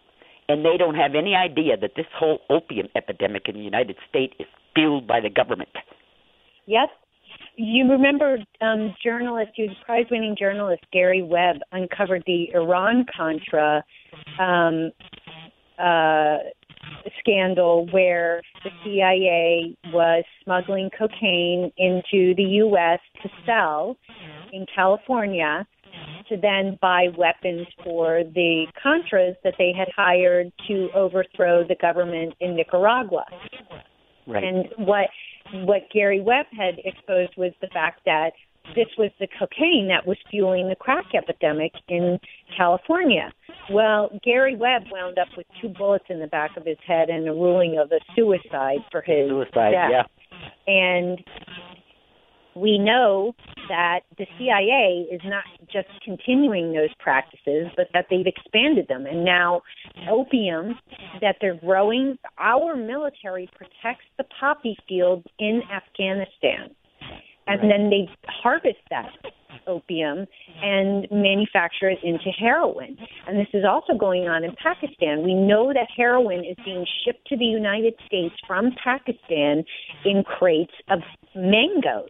[0.48, 4.34] And they don't have any idea that this whole opium epidemic in the United States
[4.38, 5.70] is fueled by the government.
[6.66, 6.88] Yes.
[7.56, 13.84] You remember um, journalist, he was a prize-winning journalist, Gary Webb, uncovered the Iran Contra
[14.40, 14.90] um,
[15.78, 16.38] uh,
[17.20, 23.00] scandal where the CIA was smuggling cocaine into the U.S.
[23.22, 23.96] to sell
[24.52, 25.66] in California
[26.28, 32.34] to then buy weapons for the Contras that they had hired to overthrow the government
[32.40, 33.24] in Nicaragua.
[34.26, 34.42] Right.
[34.42, 35.08] And what
[35.52, 38.30] what Gary Webb had exposed was the fact that
[38.74, 42.18] this was the cocaine that was fueling the crack epidemic in
[42.56, 43.30] California.
[43.70, 47.28] Well, Gary Webb wound up with two bullets in the back of his head and
[47.28, 49.90] a ruling of a suicide for his Suicide, death.
[49.90, 50.02] yeah.
[50.66, 51.22] And
[52.56, 53.34] we know
[53.68, 59.06] that the CIA is not just continuing those practices, but that they've expanded them.
[59.06, 59.62] And now,
[60.08, 60.78] opium
[61.20, 66.74] that they're growing, our military protects the poppy fields in Afghanistan.
[67.46, 67.68] And Right.
[67.68, 69.10] then they harvest that
[69.66, 70.26] opium
[70.62, 72.96] and manufacture it into heroin.
[73.26, 75.22] And this is also going on in Pakistan.
[75.22, 79.64] We know that heroin is being shipped to the United States from Pakistan
[80.04, 81.00] in crates of
[81.34, 82.08] mangoes.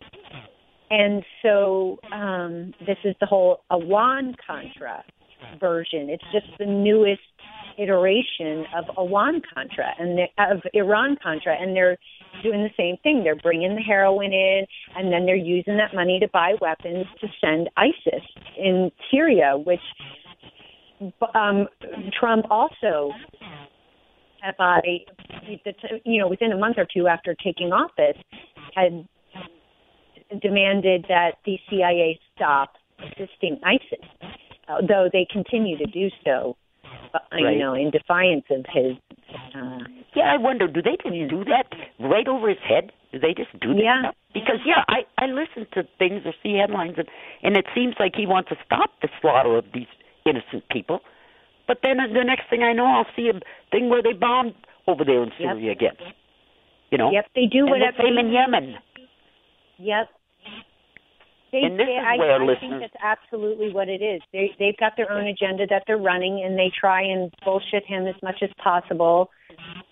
[0.90, 5.02] And so um, this is the whole Awan Contra
[5.58, 6.08] version.
[6.10, 7.20] It's just the newest
[7.78, 11.96] iteration of Awan Contra and the, of Iran Contra, and they're
[12.42, 13.22] doing the same thing.
[13.24, 14.66] They're bringing the heroin in,
[14.96, 18.22] and then they're using that money to buy weapons to send ISIS
[18.56, 19.80] in Syria, which
[21.34, 21.66] um,
[22.18, 23.10] Trump also
[24.58, 24.80] by
[26.04, 28.20] you know within a month or two after taking office
[28.74, 29.08] had
[30.42, 34.06] demanded that the CIA stop assisting ISIS,
[34.88, 36.56] though they continue to do so,
[37.14, 37.52] uh, Right.
[37.54, 38.96] you know, in defiance of his.
[39.54, 39.80] Uh,
[40.14, 41.66] Yeah, I wonder, do they just do that
[41.98, 42.92] right over his head?
[43.12, 43.82] Do they just do that?
[43.82, 44.00] Yeah.
[44.02, 44.14] stuff?
[44.32, 47.08] Because yeah, I I listen to things or see headlines and
[47.42, 49.90] and it seems like he wants to stop the slaughter of these
[50.26, 51.00] innocent people.
[51.66, 54.54] But then the next thing I know, I'll see a thing where they bombed
[54.86, 55.56] over there in Yep.
[55.56, 55.96] Syria again.
[56.90, 57.10] You know.
[57.10, 57.96] Yep, they do and whatever.
[57.96, 58.76] the same in Yemen.
[59.78, 60.08] Yep.
[61.54, 64.20] They, And this they, is I, where I think listeners- that's absolutely what it is.
[64.32, 68.08] They they've got their own agenda that they're running, and they try and bullshit him
[68.08, 69.30] as much as possible.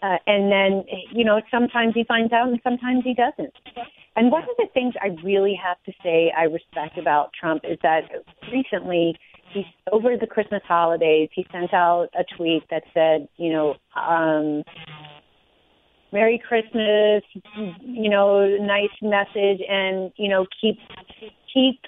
[0.02, 3.54] Uh, and then, you know, sometimes he finds out, and sometimes he doesn't.
[4.16, 7.78] And one of the things I really have to say I respect about Trump is
[7.84, 8.02] that
[8.52, 9.16] recently,
[9.52, 14.64] he's over the Christmas holidays, he sent out a tweet that said, you know, um,
[16.12, 17.22] Merry Christmas,
[17.80, 20.76] you know, nice message, and you know, keep
[21.52, 21.80] keep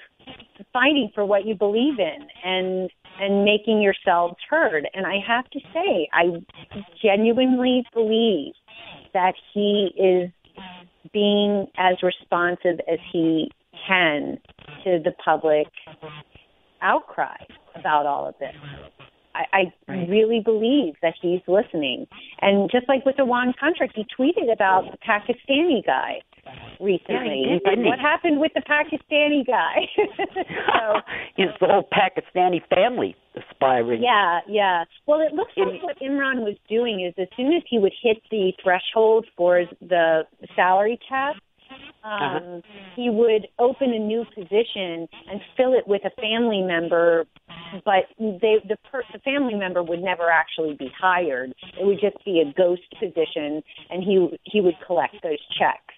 [0.73, 4.87] fighting for what you believe in, and and making yourselves heard.
[4.93, 6.43] And I have to say, I
[7.01, 8.53] genuinely believe
[9.13, 10.29] that he is
[11.13, 13.51] being as responsive as he
[13.87, 14.37] can
[14.83, 15.67] to the public
[16.81, 17.37] outcry
[17.75, 18.53] about all of this.
[19.33, 22.07] I, I really believe that he's listening.
[22.41, 26.21] And just like with the Awan Contra, he tweeted about the Pakistani guy
[26.79, 27.45] recently.
[27.47, 29.87] Yeah, did, what happened with the Pakistani guy?
[29.97, 31.01] so
[31.37, 34.01] it's the whole Pakistani family aspiring.
[34.01, 34.83] yeah, yeah.
[35.05, 38.17] Well, it looks like what Imran was doing is as soon as he would hit
[38.31, 40.23] the threshold for the
[40.55, 41.35] salary cap,
[42.03, 42.37] Uh-huh.
[42.37, 42.61] um,
[42.95, 47.25] he would open a new position and fill it with a family member,
[47.83, 51.53] but they, the, per, the family member would never actually be hired.
[51.79, 55.95] It would just be a ghost position, and he he would collect those checks.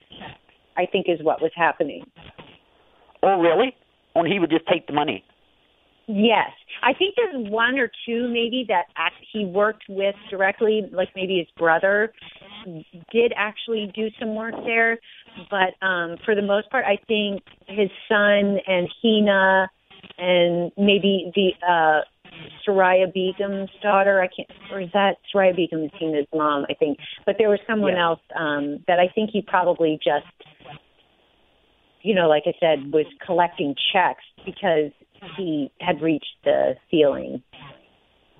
[0.77, 2.05] I think is what was happening.
[3.21, 3.75] Oh, really?
[4.15, 5.23] Oh, and he would just take the money.
[6.07, 6.51] Yes,
[6.81, 11.37] I think there's one or two maybe that act, he worked with directly, like maybe
[11.37, 12.13] his brother
[13.11, 14.99] did actually do some work there,
[15.49, 19.69] but um for the most part, I think his son and Hina
[20.17, 22.01] and maybe the uh
[22.67, 24.21] Soraya Begum's daughter.
[24.21, 26.65] I can't, or is that Soraya Begum is Hina's mom?
[26.69, 28.05] I think, but there was someone Yeah.
[28.05, 30.25] else um that I think he probably just
[32.01, 34.91] you know, like I said, was collecting checks because
[35.35, 37.43] he had reached the ceiling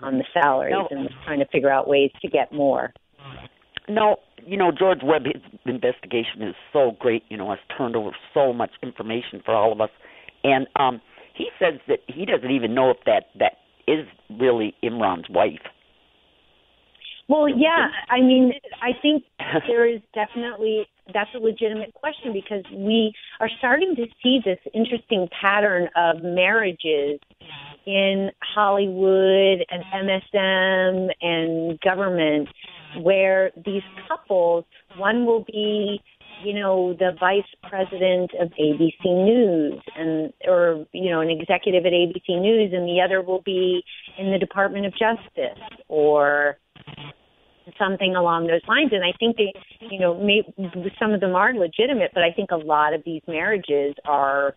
[0.01, 0.87] on the salaries No.
[0.91, 2.93] and was trying to figure out ways to get more.
[3.89, 8.53] No, you know, George Webb's investigation is so great, you know, has turned over so
[8.53, 9.89] much information for all of us.
[10.43, 11.01] And um
[11.33, 15.61] he says that he doesn't even know if that that is really Imran's wife.
[17.29, 19.23] Well, yeah, I mean, I think
[19.67, 25.27] there is definitely that's a legitimate question because we are starting to see this interesting
[25.41, 27.19] pattern of marriages
[27.85, 32.49] in Hollywood and MSM and government
[33.01, 34.65] where these couples
[34.97, 36.01] one will be
[36.43, 41.93] you know the vice president of ABC News and or you know an executive at
[41.93, 43.83] ABC News and the other will be
[44.17, 46.57] in the Department of Justice or
[47.77, 48.91] something along those lines.
[48.93, 49.53] And I think they,
[49.91, 50.41] you know, may,
[50.99, 54.55] some of them are legitimate, but I think a lot of these marriages are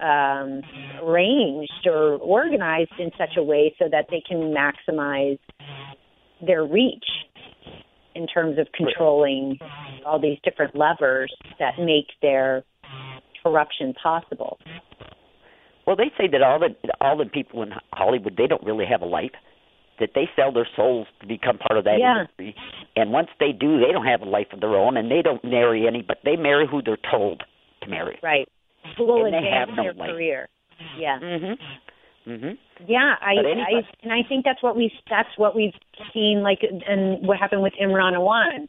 [0.00, 0.62] um,
[1.02, 5.38] arranged or organized in such a way so that they can maximize
[6.44, 7.04] their reach
[8.14, 9.58] in terms of controlling
[10.04, 12.64] all these different levers that make their
[13.42, 14.58] corruption possible.
[15.86, 19.02] Well, they say that all the all the people in Hollywood they don't really have
[19.02, 19.30] a life.
[19.98, 22.20] That they sell their souls to become part of that Yeah.
[22.20, 22.54] industry,
[22.96, 25.42] and once they do, they don't have a life of their own, and they don't
[25.42, 27.44] marry any, but they marry who they're told
[27.80, 28.18] to marry.
[28.22, 28.46] Right.
[28.98, 30.10] Who will And they have no their life.
[30.10, 30.48] career.
[30.98, 31.18] Yeah.
[31.18, 31.58] Mhm.
[32.26, 32.58] Mhm.
[32.86, 35.74] Yeah, I, I and I think that's what we that's what we've
[36.12, 38.68] seen like and what happened with Imran Awan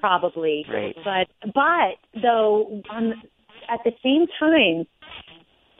[0.00, 0.64] probably.
[0.68, 0.96] Right.
[1.04, 3.14] But but though on
[3.68, 4.86] at the same time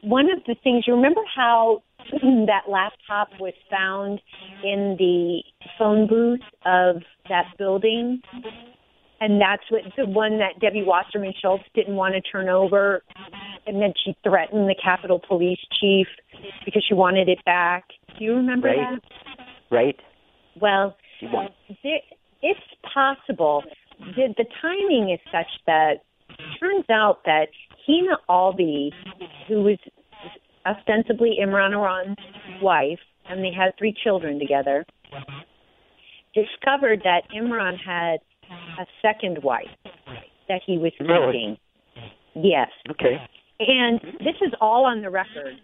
[0.02, 1.82] one of the things you remember how
[2.12, 4.20] that laptop was found
[4.62, 5.42] in the
[5.78, 8.20] phone booth of that building
[9.24, 13.02] and that's what the one that Debbie Wasserman Schultz didn't want to turn over
[13.66, 16.06] and then she threatened the Capitol Police chief
[16.66, 17.84] because she wanted it back.
[18.18, 19.00] Do you remember Right.
[19.00, 19.44] that?
[19.70, 19.96] Right.
[20.60, 20.96] Well,
[21.82, 22.00] there,
[22.42, 22.60] it's
[22.92, 23.64] possible.
[23.98, 27.48] The, the timing is such that it turns out that
[27.86, 28.90] Hina Alvi,
[29.48, 29.78] who was
[30.66, 32.16] ostensibly Imran Awan's
[32.60, 34.84] wife, and they had three children together,
[36.34, 38.18] discovered that Imran had
[38.80, 39.66] a second wife
[40.48, 41.58] that he was Really?
[42.34, 42.68] Yes.
[42.90, 43.16] Okay.
[43.60, 45.54] And this is all on the record.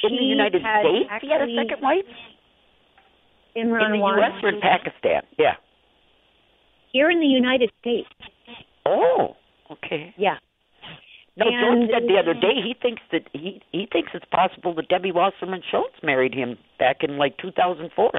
[0.00, 2.04] She in the United States, he had a second wife.
[3.56, 4.42] Imran in the U.S.
[4.42, 5.22] or in Pakistan?
[5.38, 5.54] Yeah.
[6.92, 8.08] here in the United States.
[8.84, 9.36] Oh.
[9.70, 10.14] Okay.
[10.16, 10.36] Yeah.
[11.36, 14.74] No, And- George said the other day he thinks that he he thinks it's possible
[14.74, 18.10] that Debbie Wasserman Schultz married him back in like 2004.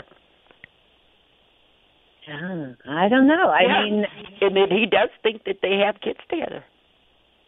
[2.29, 3.49] Ah, I don't know.
[3.49, 3.83] I Yeah.
[3.83, 4.05] mean,
[4.41, 6.63] and then he does think that they have kids together.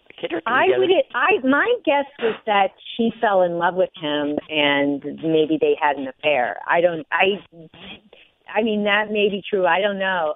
[0.10, 0.80] A kid or I together.
[0.82, 0.92] would.
[1.14, 5.98] I my guess was that she fell in love with him, and maybe they had
[5.98, 6.58] an affair.
[6.68, 7.06] I don't.
[7.12, 7.42] I.
[8.54, 9.68] I mean, that may be true.
[9.68, 10.34] I don't know.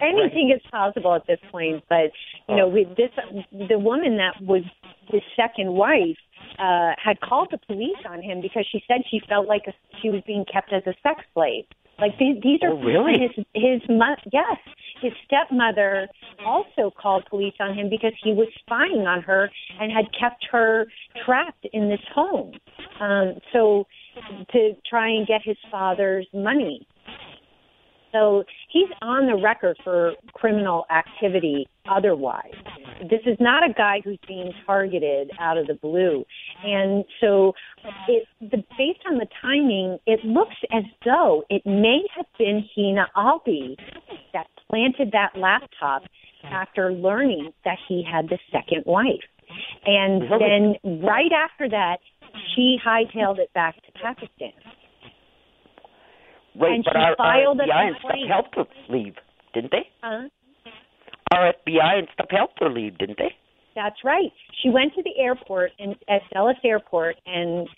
[0.00, 1.84] Anything is possible at this point.
[1.88, 2.10] But
[2.48, 3.10] you know, with this,
[3.52, 4.62] the woman that was
[5.08, 6.16] his second wife
[6.58, 10.08] uh had called the police on him because she said she felt like a, she
[10.10, 11.64] was being kept as a sex slave.
[12.00, 13.18] Like these, these are Oh, really?
[13.18, 14.56] his his mo- yes,
[15.02, 16.08] his stepmother
[16.44, 20.86] also called police on him because he was spying on her and had kept her
[21.24, 22.52] trapped in this home.
[23.00, 23.86] Um, so
[24.52, 26.86] to try and get his father's money.
[28.12, 32.52] So he's on the record for criminal activity otherwise.
[33.02, 36.24] This is not a guy who's being targeted out of the blue.
[36.64, 37.52] And so
[38.08, 43.06] it, the, based on the timing, it looks as though it may have been Hina
[43.16, 43.76] Alvi
[44.32, 46.02] that planted that laptop
[46.44, 49.24] after learning that he had the second wife.
[49.84, 51.98] And then right after that,
[52.54, 54.52] she hightailed it back to Pakistan.
[56.54, 59.14] Wait, and but she our, filed our FBI and stuff helped her leave,
[59.54, 59.88] didn't they?
[60.02, 60.28] Huh?
[61.32, 63.34] Our FBI and stuff helped her leave, didn't they?
[63.74, 64.30] That's right.
[64.62, 67.68] She went to the airport in, at Dulles Airport and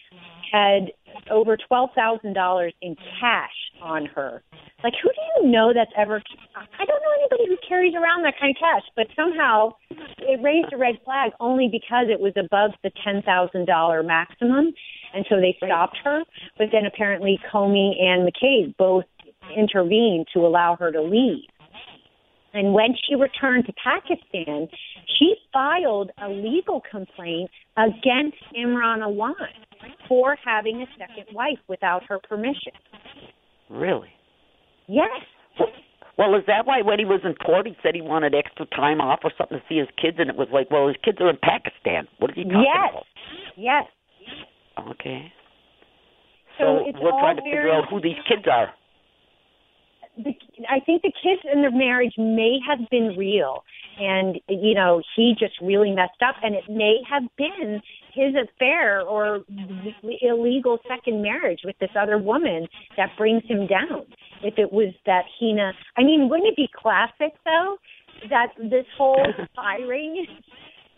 [0.51, 0.93] had
[1.31, 3.51] over twelve thousand dollars in cash
[3.83, 4.43] on her.
[4.85, 6.23] Like, who do you know that's ever?
[6.57, 8.83] I don't know anybody who carries around that kind of cash.
[8.97, 9.75] But somehow,
[10.19, 14.73] it raised a red flag only because it was above the ten thousand dollar maximum,
[15.14, 16.23] and so they stopped her.
[16.59, 19.05] But then apparently, Comey and McCabe both
[19.57, 21.49] intervened to allow her to leave.
[22.55, 24.69] And when she returned to Pakistan,
[25.19, 29.33] she filed a legal complaint against Imran Awan
[30.09, 32.73] for having a second wife without her permission.
[33.71, 34.11] Really?
[34.87, 35.09] Yes.
[36.19, 39.01] Well, is that why when he was in court he said he wanted extra time
[39.01, 41.31] off or something to see his kids, and it was like, well, his kids are
[41.31, 42.07] in Pakistan.
[42.19, 42.91] What is he talking yes.
[42.91, 43.05] about?
[43.57, 43.85] Yes.
[44.21, 44.87] Yes.
[44.91, 45.33] Okay.
[46.59, 48.69] So, So, we're trying to very, figure out who these kids are.
[50.17, 50.35] The,
[50.69, 53.65] I think the kids in the marriage may have been real,
[53.99, 57.81] and you know he just really messed up, and it may have been
[58.15, 59.41] his affair or
[60.21, 64.05] illegal second marriage with this other woman that brings him down.
[64.43, 67.77] If it was that Hina, I mean, wouldn't it be classic though
[68.29, 69.25] that this whole
[69.57, 70.27] firing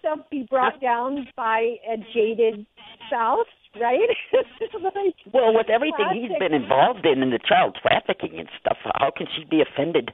[0.00, 2.66] stuff be brought down by a jaded
[3.06, 3.46] spouse,
[3.80, 4.08] right?
[4.82, 9.10] like, Well, with everything he's been involved in, in the child trafficking and stuff, how
[9.16, 10.12] can she be offended?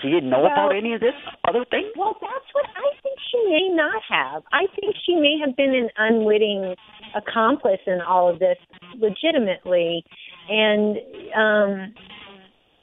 [0.00, 1.14] She didn't know Well- about any of this
[1.46, 1.92] other thing.
[1.96, 4.42] Well, that's what I think she may not have.
[4.52, 6.74] I think she may have been an unwitting
[7.14, 8.56] accomplice in all of this
[8.98, 10.04] legitimately.
[10.48, 10.96] And
[11.36, 11.94] um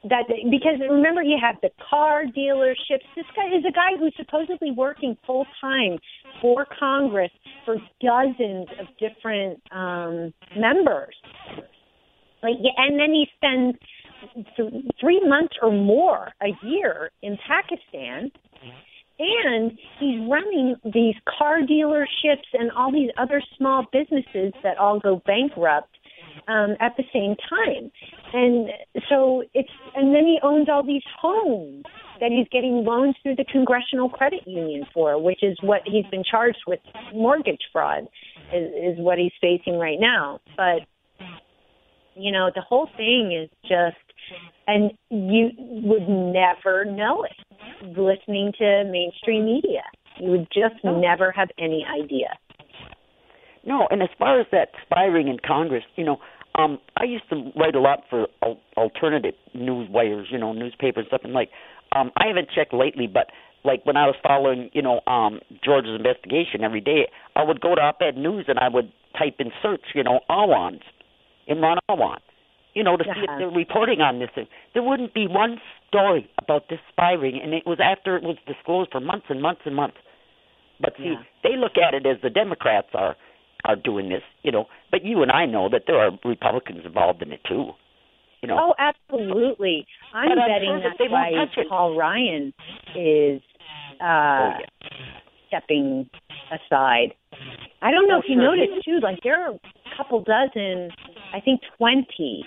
[0.03, 3.05] that because remember you have the car dealerships.
[3.15, 5.99] This guy is a guy who's supposedly working full time
[6.41, 7.31] for Congress
[7.65, 11.15] for dozens of different um members.
[12.41, 13.77] Like and then he spends
[14.57, 18.31] th- three months or more a year in Pakistan,
[19.19, 25.21] and he's running these car dealerships and all these other small businesses that all go
[25.27, 25.95] bankrupt
[26.47, 27.91] um, at the same time.
[28.33, 28.69] And
[29.09, 31.83] so it's, and then he owns all these homes
[32.19, 36.23] that he's getting loans through the Congressional Credit Union for, which is what he's been
[36.29, 36.79] charged with
[37.13, 38.03] mortgage fraud,
[38.53, 40.39] is, is what he's facing right now.
[40.55, 40.81] But
[42.15, 43.97] you know, the whole thing is just,
[44.67, 49.81] and you would never know it listening to mainstream media.
[50.19, 52.37] You would just never have any idea.
[53.65, 56.17] No, and as far as that spying in Congress, you know,
[56.55, 61.03] um, I used to write a lot for al- alternative news wires, you know, newspapers
[61.03, 61.21] and stuff.
[61.23, 61.49] And like,
[61.95, 63.27] um, I haven't checked lately, but
[63.63, 67.75] like when I was following, you know, um, George's investigation every day, I would go
[67.75, 70.81] to Op-Ed News and I would type in search, you know, Awans,
[71.49, 72.17] Imran Awan,
[72.73, 74.29] you know, to see if they're reporting on this.
[74.33, 74.47] thing.
[74.73, 78.91] There wouldn't be one story about this spying, and it was after it was disclosed
[78.91, 79.97] for months and months and months.
[80.79, 81.23] But see, Yeah.
[81.43, 83.15] they look at it as the Democrats are
[83.65, 84.65] are doing this, you know.
[84.91, 87.71] But you and I know that there are Republicans involved in it too.
[88.41, 88.57] You know.
[88.59, 89.85] Oh, absolutely.
[90.13, 91.67] I'm But betting sure that that's they won't why touch.
[91.69, 92.53] Paul Ryan
[92.95, 93.41] is
[94.01, 94.87] uh, Oh, yeah.
[95.47, 96.09] stepping
[96.51, 97.13] aside.
[97.83, 98.55] I don't know Oh, if you sure.
[98.55, 99.59] noticed too, like there are a
[99.95, 100.89] couple dozen,
[101.33, 102.43] I think 20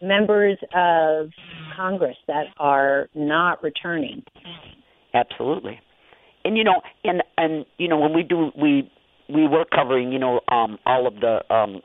[0.00, 1.30] members of
[1.76, 4.22] Congress that are not returning.
[5.14, 5.80] Absolutely.
[6.44, 8.90] And you know, and and you know, when we do we
[9.28, 11.80] we were covering, you know, um all of the um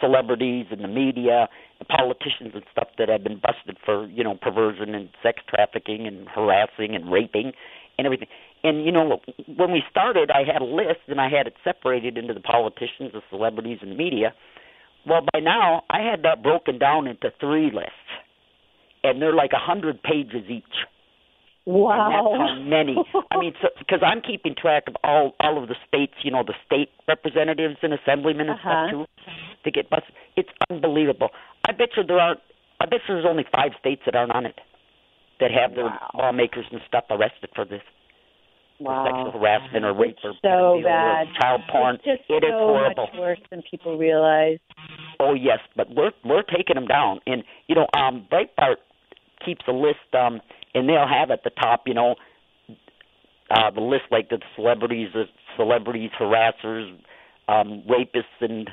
[0.00, 1.48] celebrities and the media,
[1.78, 6.06] the politicians and stuff that have been busted for, you know, perversion and sex trafficking
[6.06, 7.52] and harassing and raping
[7.98, 8.28] and everything.
[8.64, 9.20] And you know,
[9.56, 13.12] when we started, I had a list and I had it separated into the politicians,
[13.12, 14.34] the celebrities and the media.
[15.06, 17.90] Well, by now, I had that broken down into three lists.
[19.04, 20.64] And they're like a hundred pages each.
[21.66, 22.08] And Wow.
[22.10, 22.96] that's how many.
[23.30, 26.54] I mean, because I'm keeping track of all all of the states, you know, the
[26.66, 28.88] state representatives and assemblymen and Uh-huh.
[28.88, 29.06] stuff too,
[29.64, 30.14] to get busted.
[30.36, 31.30] It's unbelievable.
[31.68, 32.40] I bet you there aren't.
[32.80, 34.60] I bet you there's only five states that aren't on it
[35.38, 36.10] that have their Wow.
[36.14, 37.82] lawmakers and stuff arrested for this
[38.78, 39.04] for wow.
[39.04, 41.28] sexual harassment or rape It's or so bad.
[41.28, 41.94] or child porn.
[41.96, 43.06] It's just It is so horrible.
[43.12, 44.58] much worse than people realize.
[45.20, 48.78] Oh yes, but we're we're taking them down, and you know, um, Breitbart
[49.44, 50.40] keeps a list, um,
[50.74, 52.16] and they'll have at the top, you know,
[53.50, 55.24] uh, the list like the celebrities, the
[55.56, 56.90] celebrities, harassers,
[57.48, 58.70] um, rapists, and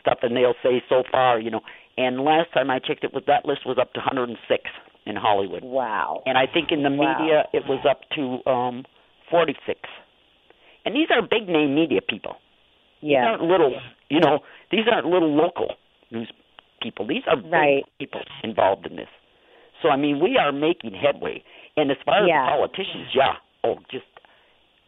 [0.00, 1.60] stuff, and they'll say so far, you know.
[1.96, 4.62] And last time I checked, it was that list was up to 106
[5.06, 6.22] in Hollywood, Wow.
[6.26, 7.18] and I think in the Wow.
[7.18, 8.84] media it was up to um
[9.30, 9.80] 46.
[10.84, 12.36] And these are big name media people.
[13.00, 13.26] These Yeah.
[13.30, 14.40] aren't little, you know,
[14.70, 15.76] these aren't little local
[16.10, 16.30] news
[16.82, 17.06] people.
[17.06, 17.84] These are big Right.
[17.98, 19.08] people involved in this.
[19.82, 21.42] So I mean, we are making headway.
[21.76, 22.44] And as far as Yeah.
[22.46, 24.04] the politicians, yeah, oh, just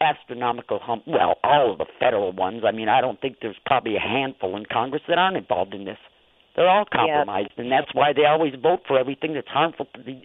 [0.00, 1.02] astronomical hum.
[1.06, 2.64] Well, all of the federal ones.
[2.66, 5.84] I mean, I don't think there's probably a handful in Congress that aren't involved in
[5.84, 5.98] this.
[6.56, 10.20] They're all compromised, and that's why they always vote for everything that's harmful to the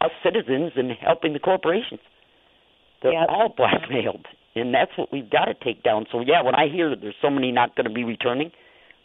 [0.00, 2.00] us citizens and helping the corporations.
[3.00, 3.28] They're Yep.
[3.28, 6.06] all blackmailed, and that's what we've got to take down.
[6.10, 8.50] So yeah, when I hear that there's so many not going to be returning,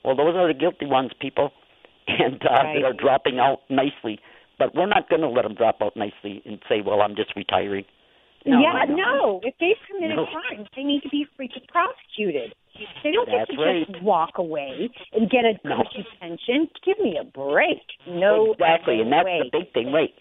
[0.03, 1.53] well, those are the guilty ones, people,
[2.07, 2.73] and uh, Right.
[2.75, 4.19] that are dropping out nicely.
[4.59, 7.35] But we're not going to let them drop out nicely and say, "Well, I'm just
[7.35, 7.85] retiring."
[8.45, 8.95] No, yeah, no.
[8.95, 9.39] no.
[9.43, 10.25] If they've committed No.
[10.27, 12.55] crimes, they need to be freaking prosecuted.
[13.03, 13.85] They don't get to right.
[13.87, 15.83] just walk away and get a No.
[15.83, 16.69] cushy pension.
[16.85, 17.81] Give me a break.
[18.07, 19.41] No exactly, and that's way.
[19.43, 20.13] the big thing, right?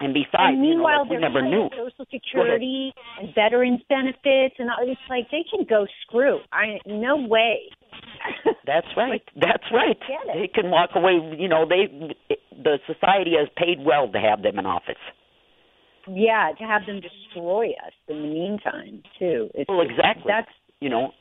[0.00, 1.68] And besides, and meanwhile, you know, like we they're never knew.
[1.70, 6.40] Social Security and veterans benefits, and all, it's like they can go screw.
[6.52, 7.70] I no way.
[8.66, 9.22] That's right.
[9.36, 9.98] That's right.
[10.34, 11.20] They can walk away.
[11.38, 11.86] You know, they
[12.62, 15.00] the society has paid well to have them in office.
[16.08, 19.50] Yeah, to have them destroy us in the meantime too.
[19.54, 20.24] It's, Well, exactly.
[20.26, 20.50] That's
[20.80, 21.12] You know.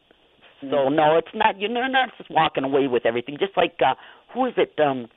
[0.61, 1.59] So no, it's not.
[1.59, 3.37] You're not just walking away with everything.
[3.39, 3.95] Just like uh
[4.33, 4.73] who is it?
[4.79, 5.07] Um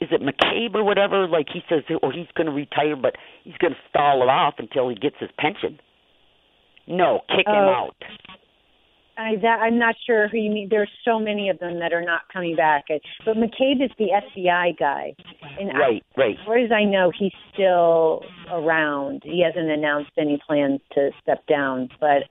[0.00, 1.26] is it McCabe or whatever?
[1.26, 4.54] Like he says, oh, he's going to retire, but he's going to stall it off
[4.58, 5.80] until he gets his pension.
[6.86, 7.88] No, kick him Oh.
[7.88, 7.96] out.
[9.16, 10.68] I, that, I'm not sure who you mean.
[10.70, 12.84] There's so many of them that are not coming back.
[13.24, 15.14] But McCabe is the FBI guy,
[15.58, 16.36] and I, Right, right.
[16.38, 19.22] as far as I know, he's still around.
[19.24, 22.24] He hasn't announced any plans to step down, but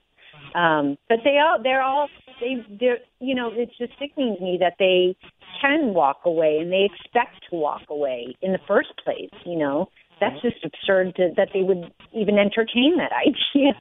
[0.55, 2.09] um but they all they're all
[2.39, 5.15] they they're you know it's just sickening to me that they
[5.61, 9.31] can walk away and they expect to walk away in the first place.
[9.45, 9.89] You know
[10.20, 13.74] that's just absurd to, that they would even entertain that idea.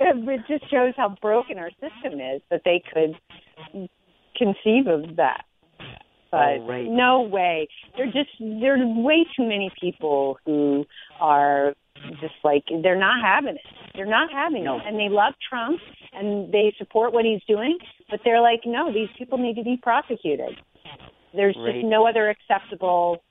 [0.00, 3.18] it just shows how broken our system is that they could
[4.36, 5.44] conceive of that.
[6.30, 6.86] But Oh, right.
[6.86, 7.68] no way.
[7.96, 10.84] There just there are way too many people who
[11.20, 11.74] are
[12.20, 13.66] just like they're not having it.
[13.94, 14.76] They're not having No.
[14.76, 15.80] it, and they love Trump
[16.12, 17.78] and they support what he's doing,
[18.10, 20.56] but they're like, no, these people need to be prosecuted.
[21.34, 21.74] There's Right.
[21.76, 23.22] just no other acceptable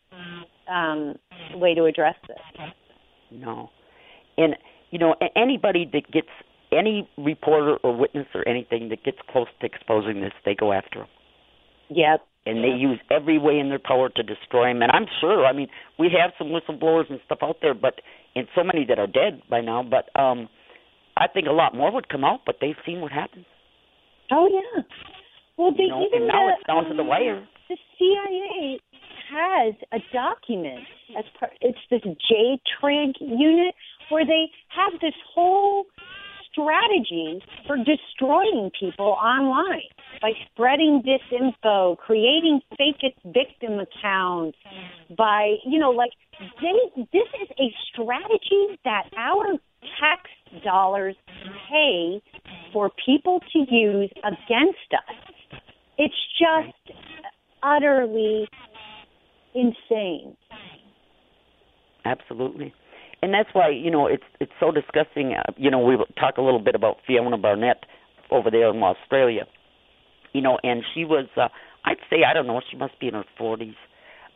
[0.70, 1.16] um,
[1.60, 2.38] way to address this.
[3.32, 3.70] No.
[4.38, 4.56] And
[4.92, 6.28] you know, anybody that gets
[6.72, 11.00] any reporter or witness or anything that gets close to exposing this, they go after
[11.00, 11.08] them.
[11.90, 12.22] Yep.
[12.46, 14.82] and they use every way in their power to destroy him.
[14.82, 15.68] And I'm sure, I mean,
[16.00, 17.96] we have some whistleblowers and stuff out there, but
[18.36, 19.84] and so many that are dead by now.
[19.84, 20.48] But um,
[21.18, 22.42] I think a lot more would come out.
[22.46, 23.46] But they've seen what happens.
[24.32, 24.84] Oh yeah.
[25.58, 27.48] Well, they You know, even now the, it's down to the um, wire.
[27.70, 28.80] The CIA
[29.30, 30.86] has a document
[31.18, 31.54] as part.
[31.62, 33.76] It's this JTRIG unit
[34.10, 35.86] where they have this whole
[36.52, 39.90] strategy for destroying people online
[40.22, 44.58] by spreading disinfo, creating fake victim accounts,
[45.18, 46.12] by you know, like
[46.62, 47.04] they.
[47.14, 49.46] This is a strategy that our
[50.00, 50.30] tax
[50.64, 51.16] dollars
[51.70, 52.22] pay
[52.74, 55.16] for people to use against us.
[55.98, 56.98] It's just
[57.64, 58.48] utterly
[59.58, 60.36] insane.
[62.06, 62.74] Absolutely.
[63.22, 65.34] And that's why you know it's it's so disgusting.
[65.34, 67.86] Uh, you know, we talk a little bit about Fiona Barnett
[68.32, 69.46] over there in Australia.
[70.34, 71.48] You know, and she was uh,
[71.86, 73.76] I'd say I don't know she must be in her 40s.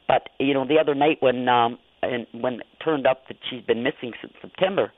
[0.07, 3.63] But you know, the other night when um and when it turned up that she's
[3.63, 4.91] been missing since September,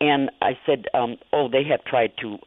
[0.00, 2.38] and I said, um, oh, they have tried to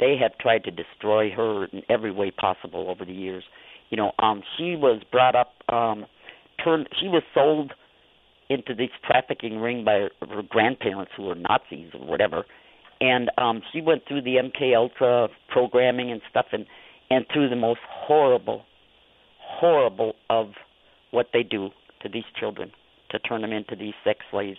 [0.00, 3.44] they have tried to destroy her in every way possible over the years.
[3.90, 6.06] You know, um she was brought up um
[6.64, 7.72] turned she was sold
[8.50, 12.44] into this trafficking ring by her, her grandparents who were Nazis or whatever.
[13.00, 16.66] And um she went through the MK Ultra programming and stuff and
[17.10, 18.64] and through the most horrible
[19.38, 20.52] horrible of
[21.10, 21.70] what they do
[22.02, 22.70] to these children
[23.10, 24.58] to turn them into these sex slaves.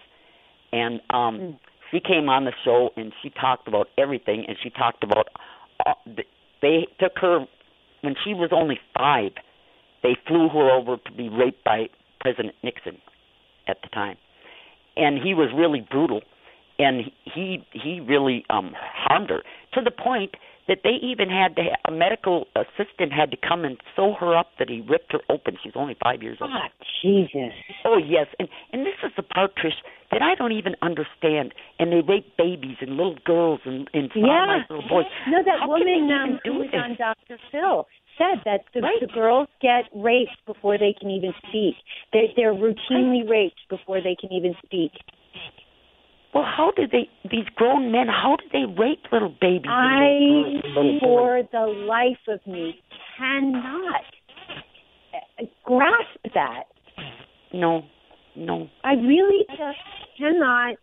[0.71, 1.59] And um Mm.
[1.91, 5.27] she came on the show and she talked about everything and she talked about
[5.85, 5.93] uh,
[6.61, 7.45] they took her
[8.01, 9.31] when she was only 5
[10.05, 11.87] they flew her over to be raped by
[12.21, 12.97] President Nixon
[13.67, 14.17] at the time,
[14.95, 16.21] and he was really brutal,
[16.77, 19.41] and he he really um harmed her
[19.73, 20.35] to the point
[20.67, 24.49] that they even had to a medical assistant had to come and sew her up
[24.57, 25.57] that he ripped her open.
[25.63, 26.51] She's only five years old.
[26.53, 26.69] Ah,
[27.01, 27.53] Jesus.
[27.83, 29.77] Oh yes, and and this is the part, Trish,
[30.11, 31.53] that I don't even understand.
[31.79, 34.63] And they rape babies and little girls and and Yeah.
[34.69, 35.05] little boys.
[35.29, 36.81] No, that How woman um, do was this?
[36.81, 37.37] on Dr.
[37.51, 37.85] Phil
[38.17, 38.99] said that the, Right.
[39.01, 41.75] the girls get raped before they can even speak.
[42.13, 44.91] They're, they're routinely raped before they can even speak.
[46.33, 47.07] Well, how do they?
[47.31, 49.69] These grown men, how do they rape little babies?
[49.69, 51.01] I, little girls and little boys?
[51.01, 52.75] for the life of me,
[53.17, 54.01] cannot
[55.13, 56.63] uh, grasp that.
[57.53, 57.83] No,
[58.35, 58.67] no.
[58.83, 59.79] I really just
[60.17, 60.75] cannot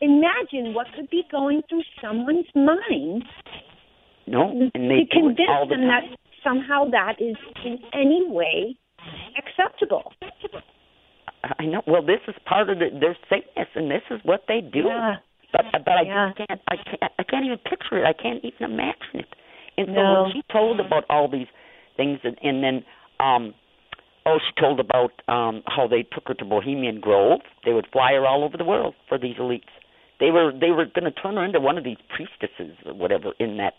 [0.00, 3.22] imagine what could be going through someone's mind
[4.26, 6.10] No, and they to convince all the them time.
[6.10, 8.76] that somehow that is in any way
[9.36, 10.12] acceptable.
[11.58, 11.82] I know.
[11.86, 14.84] Well, this is part of the, their sickness, and this is what they do.
[14.86, 15.16] Yeah.
[15.52, 16.32] But but I Yeah.
[16.36, 16.60] just can't.
[16.68, 17.12] I can't.
[17.18, 18.04] I can't even picture it.
[18.06, 19.28] I can't even imagine it.
[19.76, 20.22] And so No.
[20.22, 21.48] when she told about all these
[21.96, 22.84] things, and, and then
[23.20, 23.54] um,
[24.26, 27.40] oh, she told about um how they took her to Bohemian Grove.
[27.64, 29.68] They would fly her all over the world for these elites.
[30.20, 33.32] They were they were going to turn her into one of these priestesses or whatever
[33.38, 33.74] in that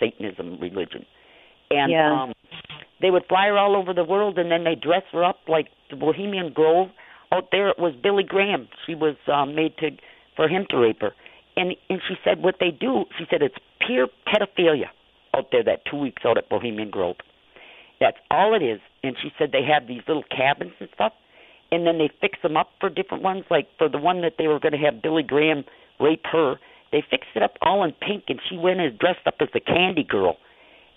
[0.00, 1.04] Satanism religion.
[1.70, 2.12] And Yeah.
[2.22, 2.32] um
[3.00, 5.68] they would fly her all over the world and then they dress her up like
[5.90, 6.88] the Bohemian Grove.
[7.32, 8.68] out there it was Billy Graham.
[8.86, 9.90] She was um, made to
[10.36, 11.12] for him to rape her,
[11.56, 13.04] and and she said what they do.
[13.18, 14.88] She said it's pure pedophilia
[15.36, 15.62] out there.
[15.64, 17.16] That two weeks out at Bohemian Grove.
[18.00, 18.80] That's all it is.
[19.02, 21.12] And she said they have these little cabins and stuff,
[21.70, 23.44] and then they fix them up for different ones.
[23.50, 25.64] Like for the one that they were going to have Billy Graham
[26.00, 26.56] rape her,
[26.94, 29.58] they fixed it up all in pink, and she went and dressed up as the
[29.58, 30.38] Candy Girl.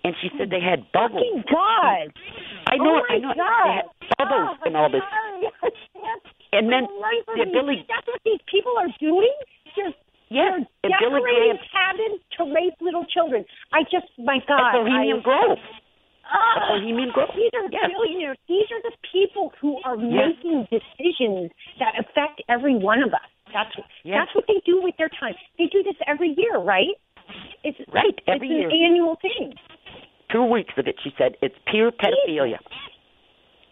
[0.05, 1.25] And she said they had bubbles.
[1.25, 2.13] Fucking God!
[2.69, 3.09] I know oh it.
[3.09, 3.41] I know my it.
[3.41, 3.65] God.
[3.65, 3.89] They had
[4.29, 5.01] bubbles oh, and all this.
[5.01, 6.21] God.
[6.53, 7.49] And then the.
[7.49, 9.33] Billy, That's what these people are doing.
[9.73, 9.97] Just
[10.29, 13.43] yes, and Billy Graham decorating cabins to rape little children.
[13.73, 14.85] I just, my at God.
[14.85, 15.57] Bohemian I, Grove.
[16.29, 17.33] At Bohemian Grove.
[17.35, 17.89] These are Yes.
[17.89, 18.37] billionaires.
[18.47, 20.37] These are the people who are Yes.
[20.37, 23.27] making decisions that affect every one of us.
[23.53, 23.71] That's
[24.05, 25.33] that's what they do with their time.
[25.57, 26.95] They do this every year, right?
[27.63, 28.69] It's Right, every it's year.
[28.69, 29.53] an annual thing.
[30.31, 30.95] two weeks of it.
[31.03, 32.57] She said it's pure pedophilia,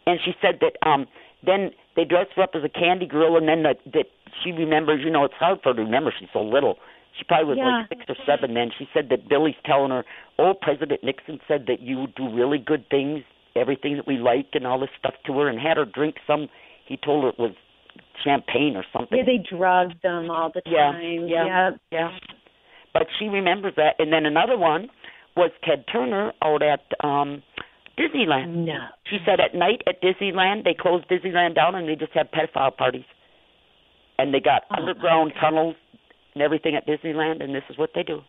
[0.06, 1.08] and she said that um
[1.46, 4.08] then they dress her up as a candy girl, and then that that
[4.44, 5.02] she remembers.
[5.04, 6.14] You know, it's hard for her to remember.
[6.18, 6.78] She's so little.
[7.18, 7.86] She probably was Yeah.
[7.90, 8.72] like six or seven then.
[8.78, 10.04] She said that Billy's telling her,
[10.38, 13.24] "Oh, President Nixon said that you do really good things,
[13.56, 16.50] everything that we like, and all this stuff to her, and had her drink some."
[16.86, 17.54] He told her it was
[18.24, 19.18] champagne or something.
[19.18, 21.28] Yeah, they drug them all the Yeah, time.
[21.28, 21.70] yeah.
[21.92, 22.10] Yeah.
[22.94, 23.96] But she remembers that.
[24.00, 24.90] And then another one
[25.36, 27.44] was Ted Turner out at um
[28.00, 28.66] Disneyland.
[28.66, 28.78] No.
[29.10, 32.76] She said at night at Disneyland they closed Disneyland down and they just had pedophile
[32.76, 33.06] parties.
[34.18, 35.76] And they got Oh, underground tunnels
[36.34, 38.22] and everything at Disneyland and this is what they do.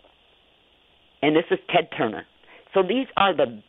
[1.22, 2.26] And this is Ted Turner.
[2.74, 3.62] So these are the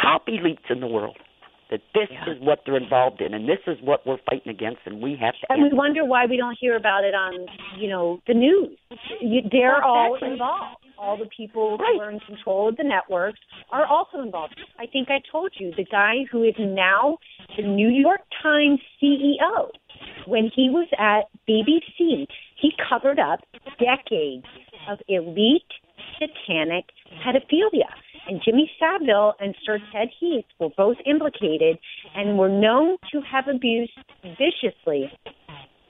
[0.00, 1.16] top elites in the world.
[1.70, 2.30] That this Yeah.
[2.30, 5.34] is what they're involved in and this is what we're fighting against and we have
[5.40, 7.46] to And we wonder why we don't hear about it on,
[7.76, 8.78] you know, the news.
[9.20, 10.76] You, they're all involved.
[10.96, 11.94] All the people Right.
[11.96, 13.40] who are in control of the networks
[13.70, 14.54] are also involved.
[14.78, 17.18] I think I told you the guy who is now
[17.56, 19.70] the New York Times CEO.
[20.26, 23.40] When he was at BBC, he covered up
[23.80, 24.46] decades
[24.88, 25.62] of elite
[26.18, 26.84] satanic
[27.24, 27.88] pedophilia.
[28.28, 31.78] And Jimmy Savile and Sir Ted Heath were both implicated
[32.14, 35.10] and were known to have abused viciously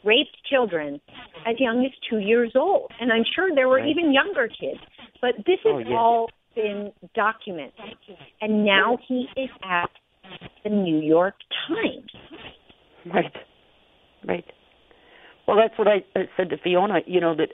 [0.05, 1.01] raped children
[1.47, 2.93] as young as two years old.
[3.01, 3.89] And I'm sure there were Right.
[3.89, 4.80] even younger kids.
[5.20, 5.97] But this oh, has Oh, yeah.
[5.97, 7.97] all been documented.
[8.41, 9.91] And now he is at
[10.62, 11.34] the New York
[11.68, 12.12] Times.
[13.07, 13.32] Right.
[14.26, 14.45] Right.
[15.47, 17.01] Well, that's what I, I said to Fiona.
[17.07, 17.51] You know that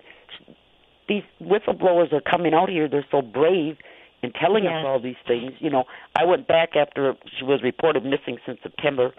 [1.09, 2.89] these whistleblowers are coming out here.
[2.89, 3.77] They're so brave
[4.23, 4.73] in telling Yes.
[4.81, 5.53] us all these things.
[5.59, 5.85] You know,
[6.17, 9.13] I went back after she was reported missing since September,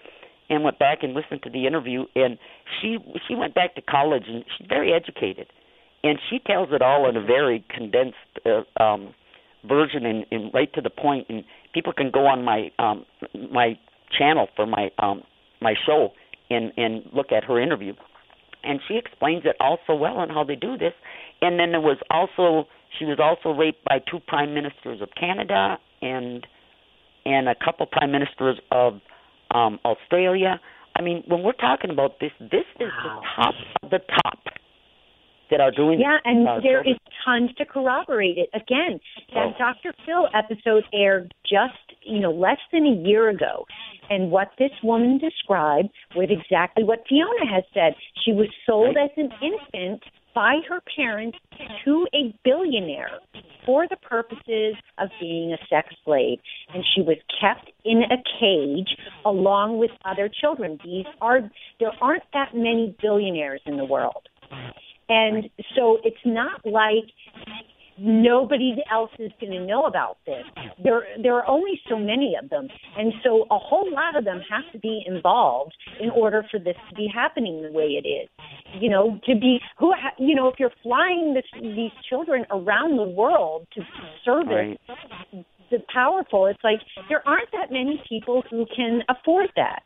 [0.49, 2.05] and went back and listened to the interview.
[2.15, 2.37] And
[2.81, 2.97] she
[3.27, 5.47] she went back to college, and she's very educated,
[6.03, 9.13] and she tells it all in a very condensed uh, um,
[9.67, 11.27] version and, and right to the point.
[11.29, 11.43] And
[11.73, 13.05] people can go on my um,
[13.51, 13.77] my
[14.17, 15.23] channel for my um,
[15.61, 16.11] my show
[16.49, 17.93] and and look at her interview
[18.63, 20.93] and she explains it all so well on how they do this
[21.41, 22.67] and then there was also
[22.97, 26.45] she was also raped by two prime ministers of Canada and
[27.25, 28.99] and a couple prime ministers of
[29.51, 30.59] um Australia
[30.95, 33.21] I mean when we're talking about this this is Wow.
[33.21, 34.39] the top of the top
[35.51, 38.49] that are doing Yeah, and uh, there is tons to corroborate it.
[38.53, 38.99] Again,
[39.33, 39.53] that Oh.
[39.59, 39.93] Dr.
[40.05, 43.65] Phil episode aired just, you know, less than a year ago.
[44.09, 47.93] And what this woman described was exactly what Fiona has said.
[48.25, 49.09] She was sold Right.
[49.11, 50.03] as an infant
[50.33, 51.37] by her parents
[51.85, 53.19] to a billionaire
[53.65, 56.39] for the purposes of being a sex slave.
[56.73, 60.79] And she was kept in a cage along with other children.
[60.83, 61.41] These are
[61.79, 64.27] there aren't that many billionaires in the world.
[65.09, 67.09] And so it's not like
[67.97, 70.43] nobody else is going to know about this.
[70.83, 72.67] There, there are only so many of them,
[72.97, 76.75] and so a whole lot of them have to be involved in order for this
[76.89, 78.29] to be happening the way it is.
[78.79, 82.97] You know, to be who, ha- you know, if you're flying this, these children around
[82.97, 83.81] the world to
[84.25, 84.77] service
[85.33, 86.79] right the powerful, it's like
[87.09, 89.81] there aren't that many people who can afford that.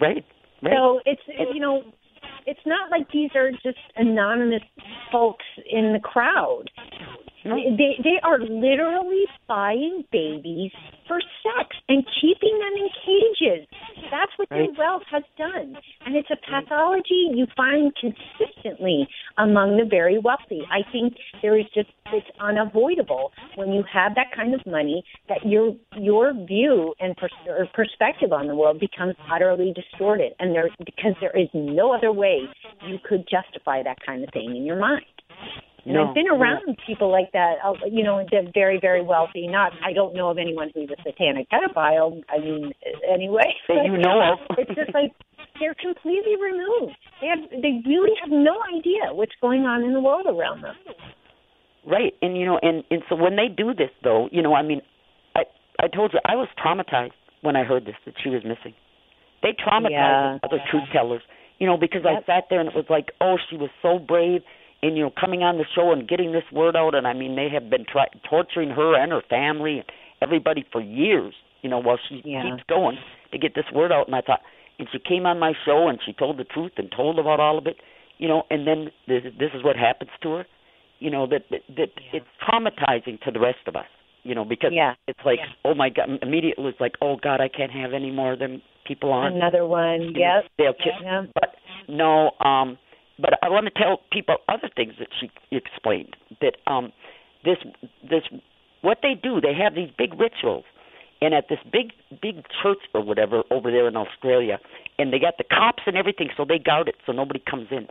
[0.00, 0.24] right
[0.62, 1.20] right So it's
[1.52, 1.82] you know,
[2.50, 4.62] it's not like these are just anonymous
[5.12, 6.64] folks in the crowd.
[7.44, 10.72] They they are literally buying babies
[11.08, 13.66] for sex and keeping them in cages.
[14.10, 14.66] That's what Right.
[14.66, 20.66] their wealth has done, and it's a pathology you find consistently among the very wealthy.
[20.70, 25.44] I think there is just it's unavoidable when you have that kind of money that
[25.46, 30.68] your your view and pers- or perspective on the world becomes utterly distorted, and there
[30.84, 32.48] because there is no other way
[32.86, 35.04] you could justify that kind of thing in your mind.
[35.84, 36.36] And no, I've been no.
[36.36, 39.46] around people like that, uh, you know, they're very, very wealthy.
[39.46, 42.20] Not, I don't know of anyone who's a satanic pedophile.
[42.28, 42.72] I mean,
[43.08, 43.54] anyway.
[43.68, 44.38] That you know of.
[44.58, 45.12] it's just like,
[45.60, 46.96] they're completely removed.
[47.20, 50.74] They have they really have no idea what's going on in the world around them.
[51.86, 54.62] Right, and you know, and and so when they do this, though, you know, I
[54.62, 54.80] mean,
[55.36, 55.42] I
[55.78, 57.12] I told you I was traumatized
[57.42, 58.74] when I heard this that she was missing.
[59.42, 60.38] They traumatized Yeah.
[60.42, 61.22] other truth tellers,
[61.58, 62.22] you know, because Yep.
[62.22, 64.42] I sat there and it was like, oh, she was so brave,
[64.82, 67.36] and you know, coming on the show and getting this word out, and I mean,
[67.36, 69.84] they have been try- torturing her and her family and
[70.22, 72.42] everybody for years, you know, while she Yeah.
[72.44, 72.98] keeps going
[73.32, 74.06] to get this word out.
[74.06, 74.40] And I thought,
[74.78, 77.58] and she came on my show and she told the truth and told about all
[77.58, 77.76] of it,
[78.18, 80.46] you know, and then this, this is what happens to her
[81.02, 83.86] you know that that, that it's traumatizing to the rest of us
[84.22, 84.92] you know because Yeah.
[85.08, 85.46] it's like Yeah.
[85.64, 88.60] oh my god immediately it's like oh god i can't have any more of them
[88.84, 90.12] people on Another one.
[90.14, 90.44] Yep.
[90.58, 91.22] they'll kill Yeah.
[91.34, 91.54] but
[91.88, 92.76] no um
[93.20, 96.92] but i want to tell people other things that she explained that um
[97.44, 97.58] this
[98.08, 98.22] this
[98.82, 100.64] what they do they have these big rituals.
[101.22, 101.92] And at this big
[102.22, 104.58] big church or whatever over there in australia
[104.98, 107.88] and they got the cops and everything so they guard it so nobody comes in.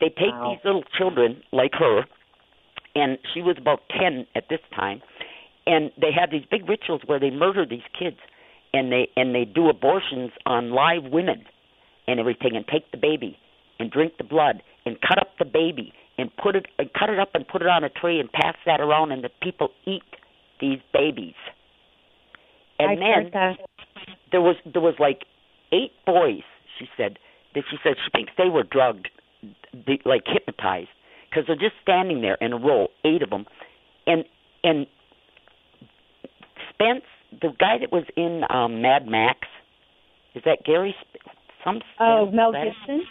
[0.00, 0.50] They take Wow.
[0.54, 2.04] these little children like her
[2.94, 5.02] and she was about 10 at this time
[5.66, 8.18] and they have these big rituals where they murder these kids
[8.72, 11.44] and they and they do abortions on live women
[12.06, 13.36] and everything and take the baby
[13.80, 17.18] and drink the blood and cut up the baby and put it and cut it
[17.18, 20.02] up and put it on a tree and pass that around and the people eat
[20.60, 21.34] these babies
[22.78, 23.56] and I've then that.
[24.30, 25.24] there was there was like
[25.72, 26.42] eight boys
[26.78, 27.18] she said
[27.54, 29.08] that she said she thinks they were drugged
[29.72, 30.88] the, like hypnotized
[31.28, 33.46] because they're just standing there in a row eight of them
[34.06, 34.24] and
[34.62, 34.86] and
[36.74, 37.04] Spence
[37.40, 39.40] the guy that was in um Mad Max
[40.34, 41.24] is that Gary Sp-
[41.64, 43.06] some Oh, Spence, Mel that- Gibson.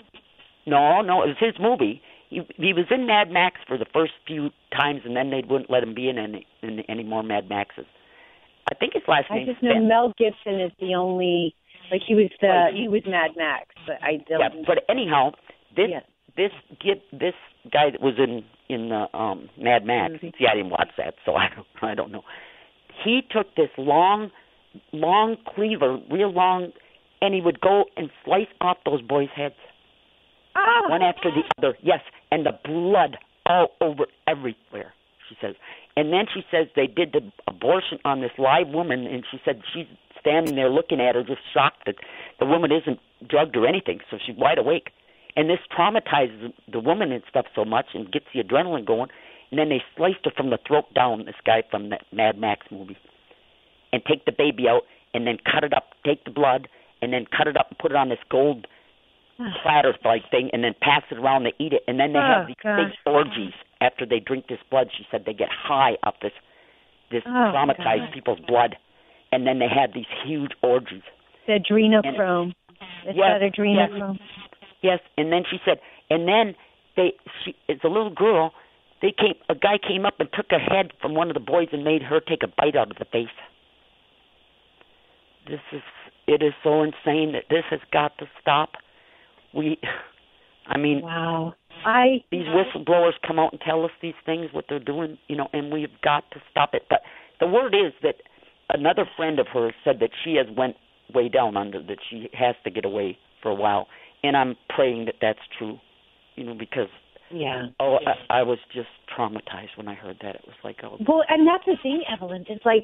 [0.66, 4.14] No no it was his movie he he was in Mad Max for the first
[4.28, 7.50] few times and then they wouldn't let him be in any in any more Mad
[7.50, 7.86] Maxes
[8.72, 9.48] I think his last name.
[9.50, 9.86] I just know Spence.
[9.88, 11.56] Mel Gibson is the only
[11.92, 12.74] like he was the Right.
[12.74, 14.40] he was Mad Max, but I don't.
[14.40, 15.32] Yeah, but anyhow,
[15.76, 16.02] this Yeah.
[16.38, 17.34] this get this
[17.72, 20.14] guy that was in in uh, um Mad Max.
[20.14, 20.38] Mhm.
[20.38, 22.24] See, I didn't watch that, so I don't I don't know.
[23.04, 24.30] He took this long,
[24.92, 26.72] long cleaver, real long,
[27.24, 29.56] and he would go and slice off those boys' heads
[30.56, 31.78] ah, one after the other.
[31.82, 34.94] Yes, and the blood all over everywhere.
[35.28, 35.56] She says,
[35.96, 39.62] and then she says they did the abortion on this live woman, and she said
[39.74, 39.86] she's
[40.20, 41.96] standing there looking at her, just shocked that
[42.40, 44.90] the woman isn't drugged or anything, so she's wide awake.
[45.36, 49.10] And this traumatizes the woman and stuff so much, and gets the adrenaline going.
[49.52, 51.26] And then they sliced her from the throat down.
[51.26, 52.98] This guy from that Mad Max movie,
[53.92, 54.84] and take the baby out,
[55.14, 56.68] and then cut it up, take the blood,
[57.02, 58.68] and then cut it up and put it on this gold
[59.64, 61.84] platter like thing and then pass it around to eat it.
[61.88, 62.90] And then they Oh, have these gosh.
[62.90, 64.90] big orgies after they drink this blood.
[64.98, 66.34] She said they get high off this
[67.12, 68.14] this Oh, traumatized God.
[68.14, 68.76] people's blood.
[69.32, 71.02] And then they have these huge orgies.
[71.48, 72.54] The adrenochrome.
[73.06, 74.20] It's Yes, that adrenochrome.
[74.82, 75.00] yes.
[75.18, 75.80] And then she said
[76.10, 76.56] and then
[76.96, 77.14] they
[77.46, 78.54] she it's a little girl.
[79.02, 81.70] They came a guy came up and took her head from one of the boys
[81.72, 83.28] and made her take a bite out of the face.
[85.48, 85.82] This is
[86.28, 88.74] it is so insane that this has got to stop
[89.54, 89.78] we
[90.68, 91.54] i mean Wow.
[91.86, 95.48] I these whistleblowers come out and tell us these things, what they're doing, you know,
[95.54, 96.84] and we've got to stop it.
[96.90, 97.02] But
[97.40, 98.16] the word is that
[98.70, 100.76] another friend of hers said that she has went
[101.14, 103.88] way down under, that she has to get away for a while,
[104.24, 105.78] and I'm praying that that's true,
[106.36, 106.90] you know, because
[107.32, 107.68] yeah.
[107.80, 107.98] oh,
[108.30, 110.36] I, I was just traumatized when I heard that.
[110.36, 112.46] It was like, oh, Well, and that's the thing, Evelyn.
[112.50, 112.84] It's like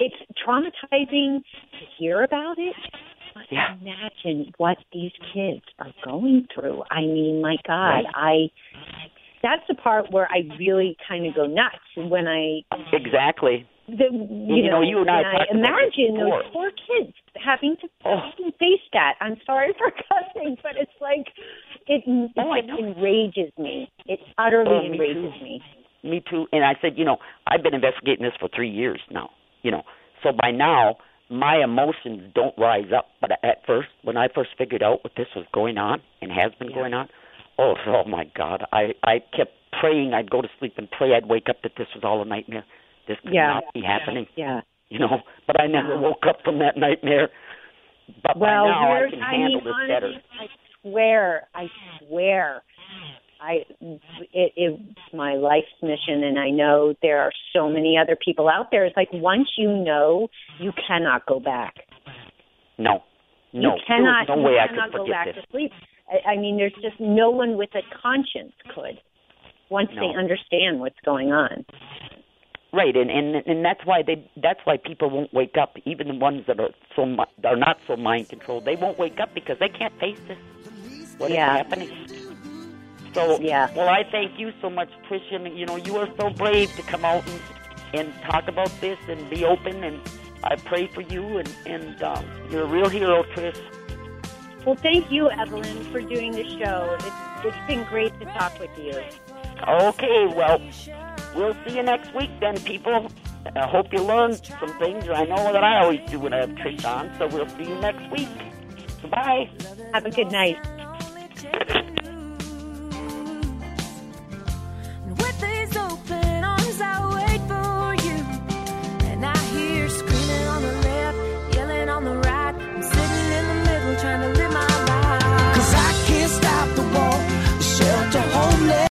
[0.00, 0.14] it's
[0.46, 2.74] traumatizing to hear about it.
[3.34, 3.74] But Yeah.
[3.80, 6.84] imagine what these kids are going through.
[6.90, 8.06] I mean, my God, Right.
[8.14, 8.50] I.
[9.42, 12.62] That's the part where I really kind of go nuts when I,
[12.94, 13.66] exactly.
[13.86, 17.12] the, you, you know, you and I talked about this imagine those poor kids
[17.44, 18.30] having to Oh.
[18.58, 19.16] face that.
[19.20, 21.26] I'm sorry for cussing, but it's like
[21.86, 23.90] it, it Oh, just enrages me.
[24.06, 25.44] It utterly Oh, me enrages too.
[25.44, 25.62] me.
[26.02, 26.46] Me too.
[26.52, 29.28] And I said, you know, I've been investigating this for three years now.
[29.62, 29.82] You know,
[30.22, 30.96] so by now
[31.30, 33.08] my emotions don't rise up.
[33.20, 36.52] But at first, when I first figured out what this was going on and has
[36.58, 36.76] been Yeah.
[36.76, 37.08] going on,
[37.58, 38.64] oh, oh my God!
[38.72, 40.14] I I kept praying.
[40.14, 41.14] I'd go to sleep and pray.
[41.14, 42.64] I'd wake up that this was all a nightmare.
[43.08, 43.54] This could Yeah.
[43.54, 44.26] not be happening.
[44.36, 44.46] Yeah.
[44.56, 44.60] yeah.
[44.90, 47.28] You know, but I never woke up from that nightmare.
[48.22, 50.12] But Well, by now I can I handle mean, this honestly, better.
[50.38, 50.46] I
[50.82, 52.62] swear, I swear,
[53.44, 53.64] I
[54.32, 54.80] it,
[55.12, 58.84] my life's mission, and I know there are so many other people out there.
[58.86, 60.28] It's like once you know,
[60.60, 61.74] you cannot go back.
[62.78, 63.02] No,
[63.52, 64.26] no, you cannot.
[64.26, 65.44] there's no way I could go forget back this.
[65.44, 65.72] to sleep.
[66.10, 68.98] I, I mean, there's just no one with a conscience could
[69.70, 70.00] once No.
[70.12, 71.64] they understand what's going on.
[72.72, 75.76] Right, and, and and that's why they that's why people won't wake up.
[75.84, 77.02] Even the ones that are so
[77.44, 80.38] are not so mind controlled, they won't wake up because they can't face this.
[81.18, 81.56] What is Yeah.
[81.56, 81.90] happening?
[83.14, 83.70] So Yeah.
[83.74, 87.04] Well, I thank you so much, and, You know, you are so brave to come
[87.04, 87.40] out and
[87.94, 89.84] and talk about this and be open.
[89.84, 90.00] And
[90.42, 91.38] I pray for you.
[91.38, 93.60] And and um, you're a real hero, Trish.
[94.66, 96.96] Well, thank you, Evelyn, for doing the show.
[96.98, 97.06] It's,
[97.44, 98.94] it's been great to talk with you.
[99.68, 100.58] Okay, well,
[101.36, 103.10] we'll see you next week then, people.
[103.54, 105.06] I hope you learned some things.
[105.08, 107.78] I know that I always do when I have Trish on, so we'll see you
[107.78, 108.28] next week.
[109.02, 109.50] Goodbye.
[109.92, 110.56] Have a good night.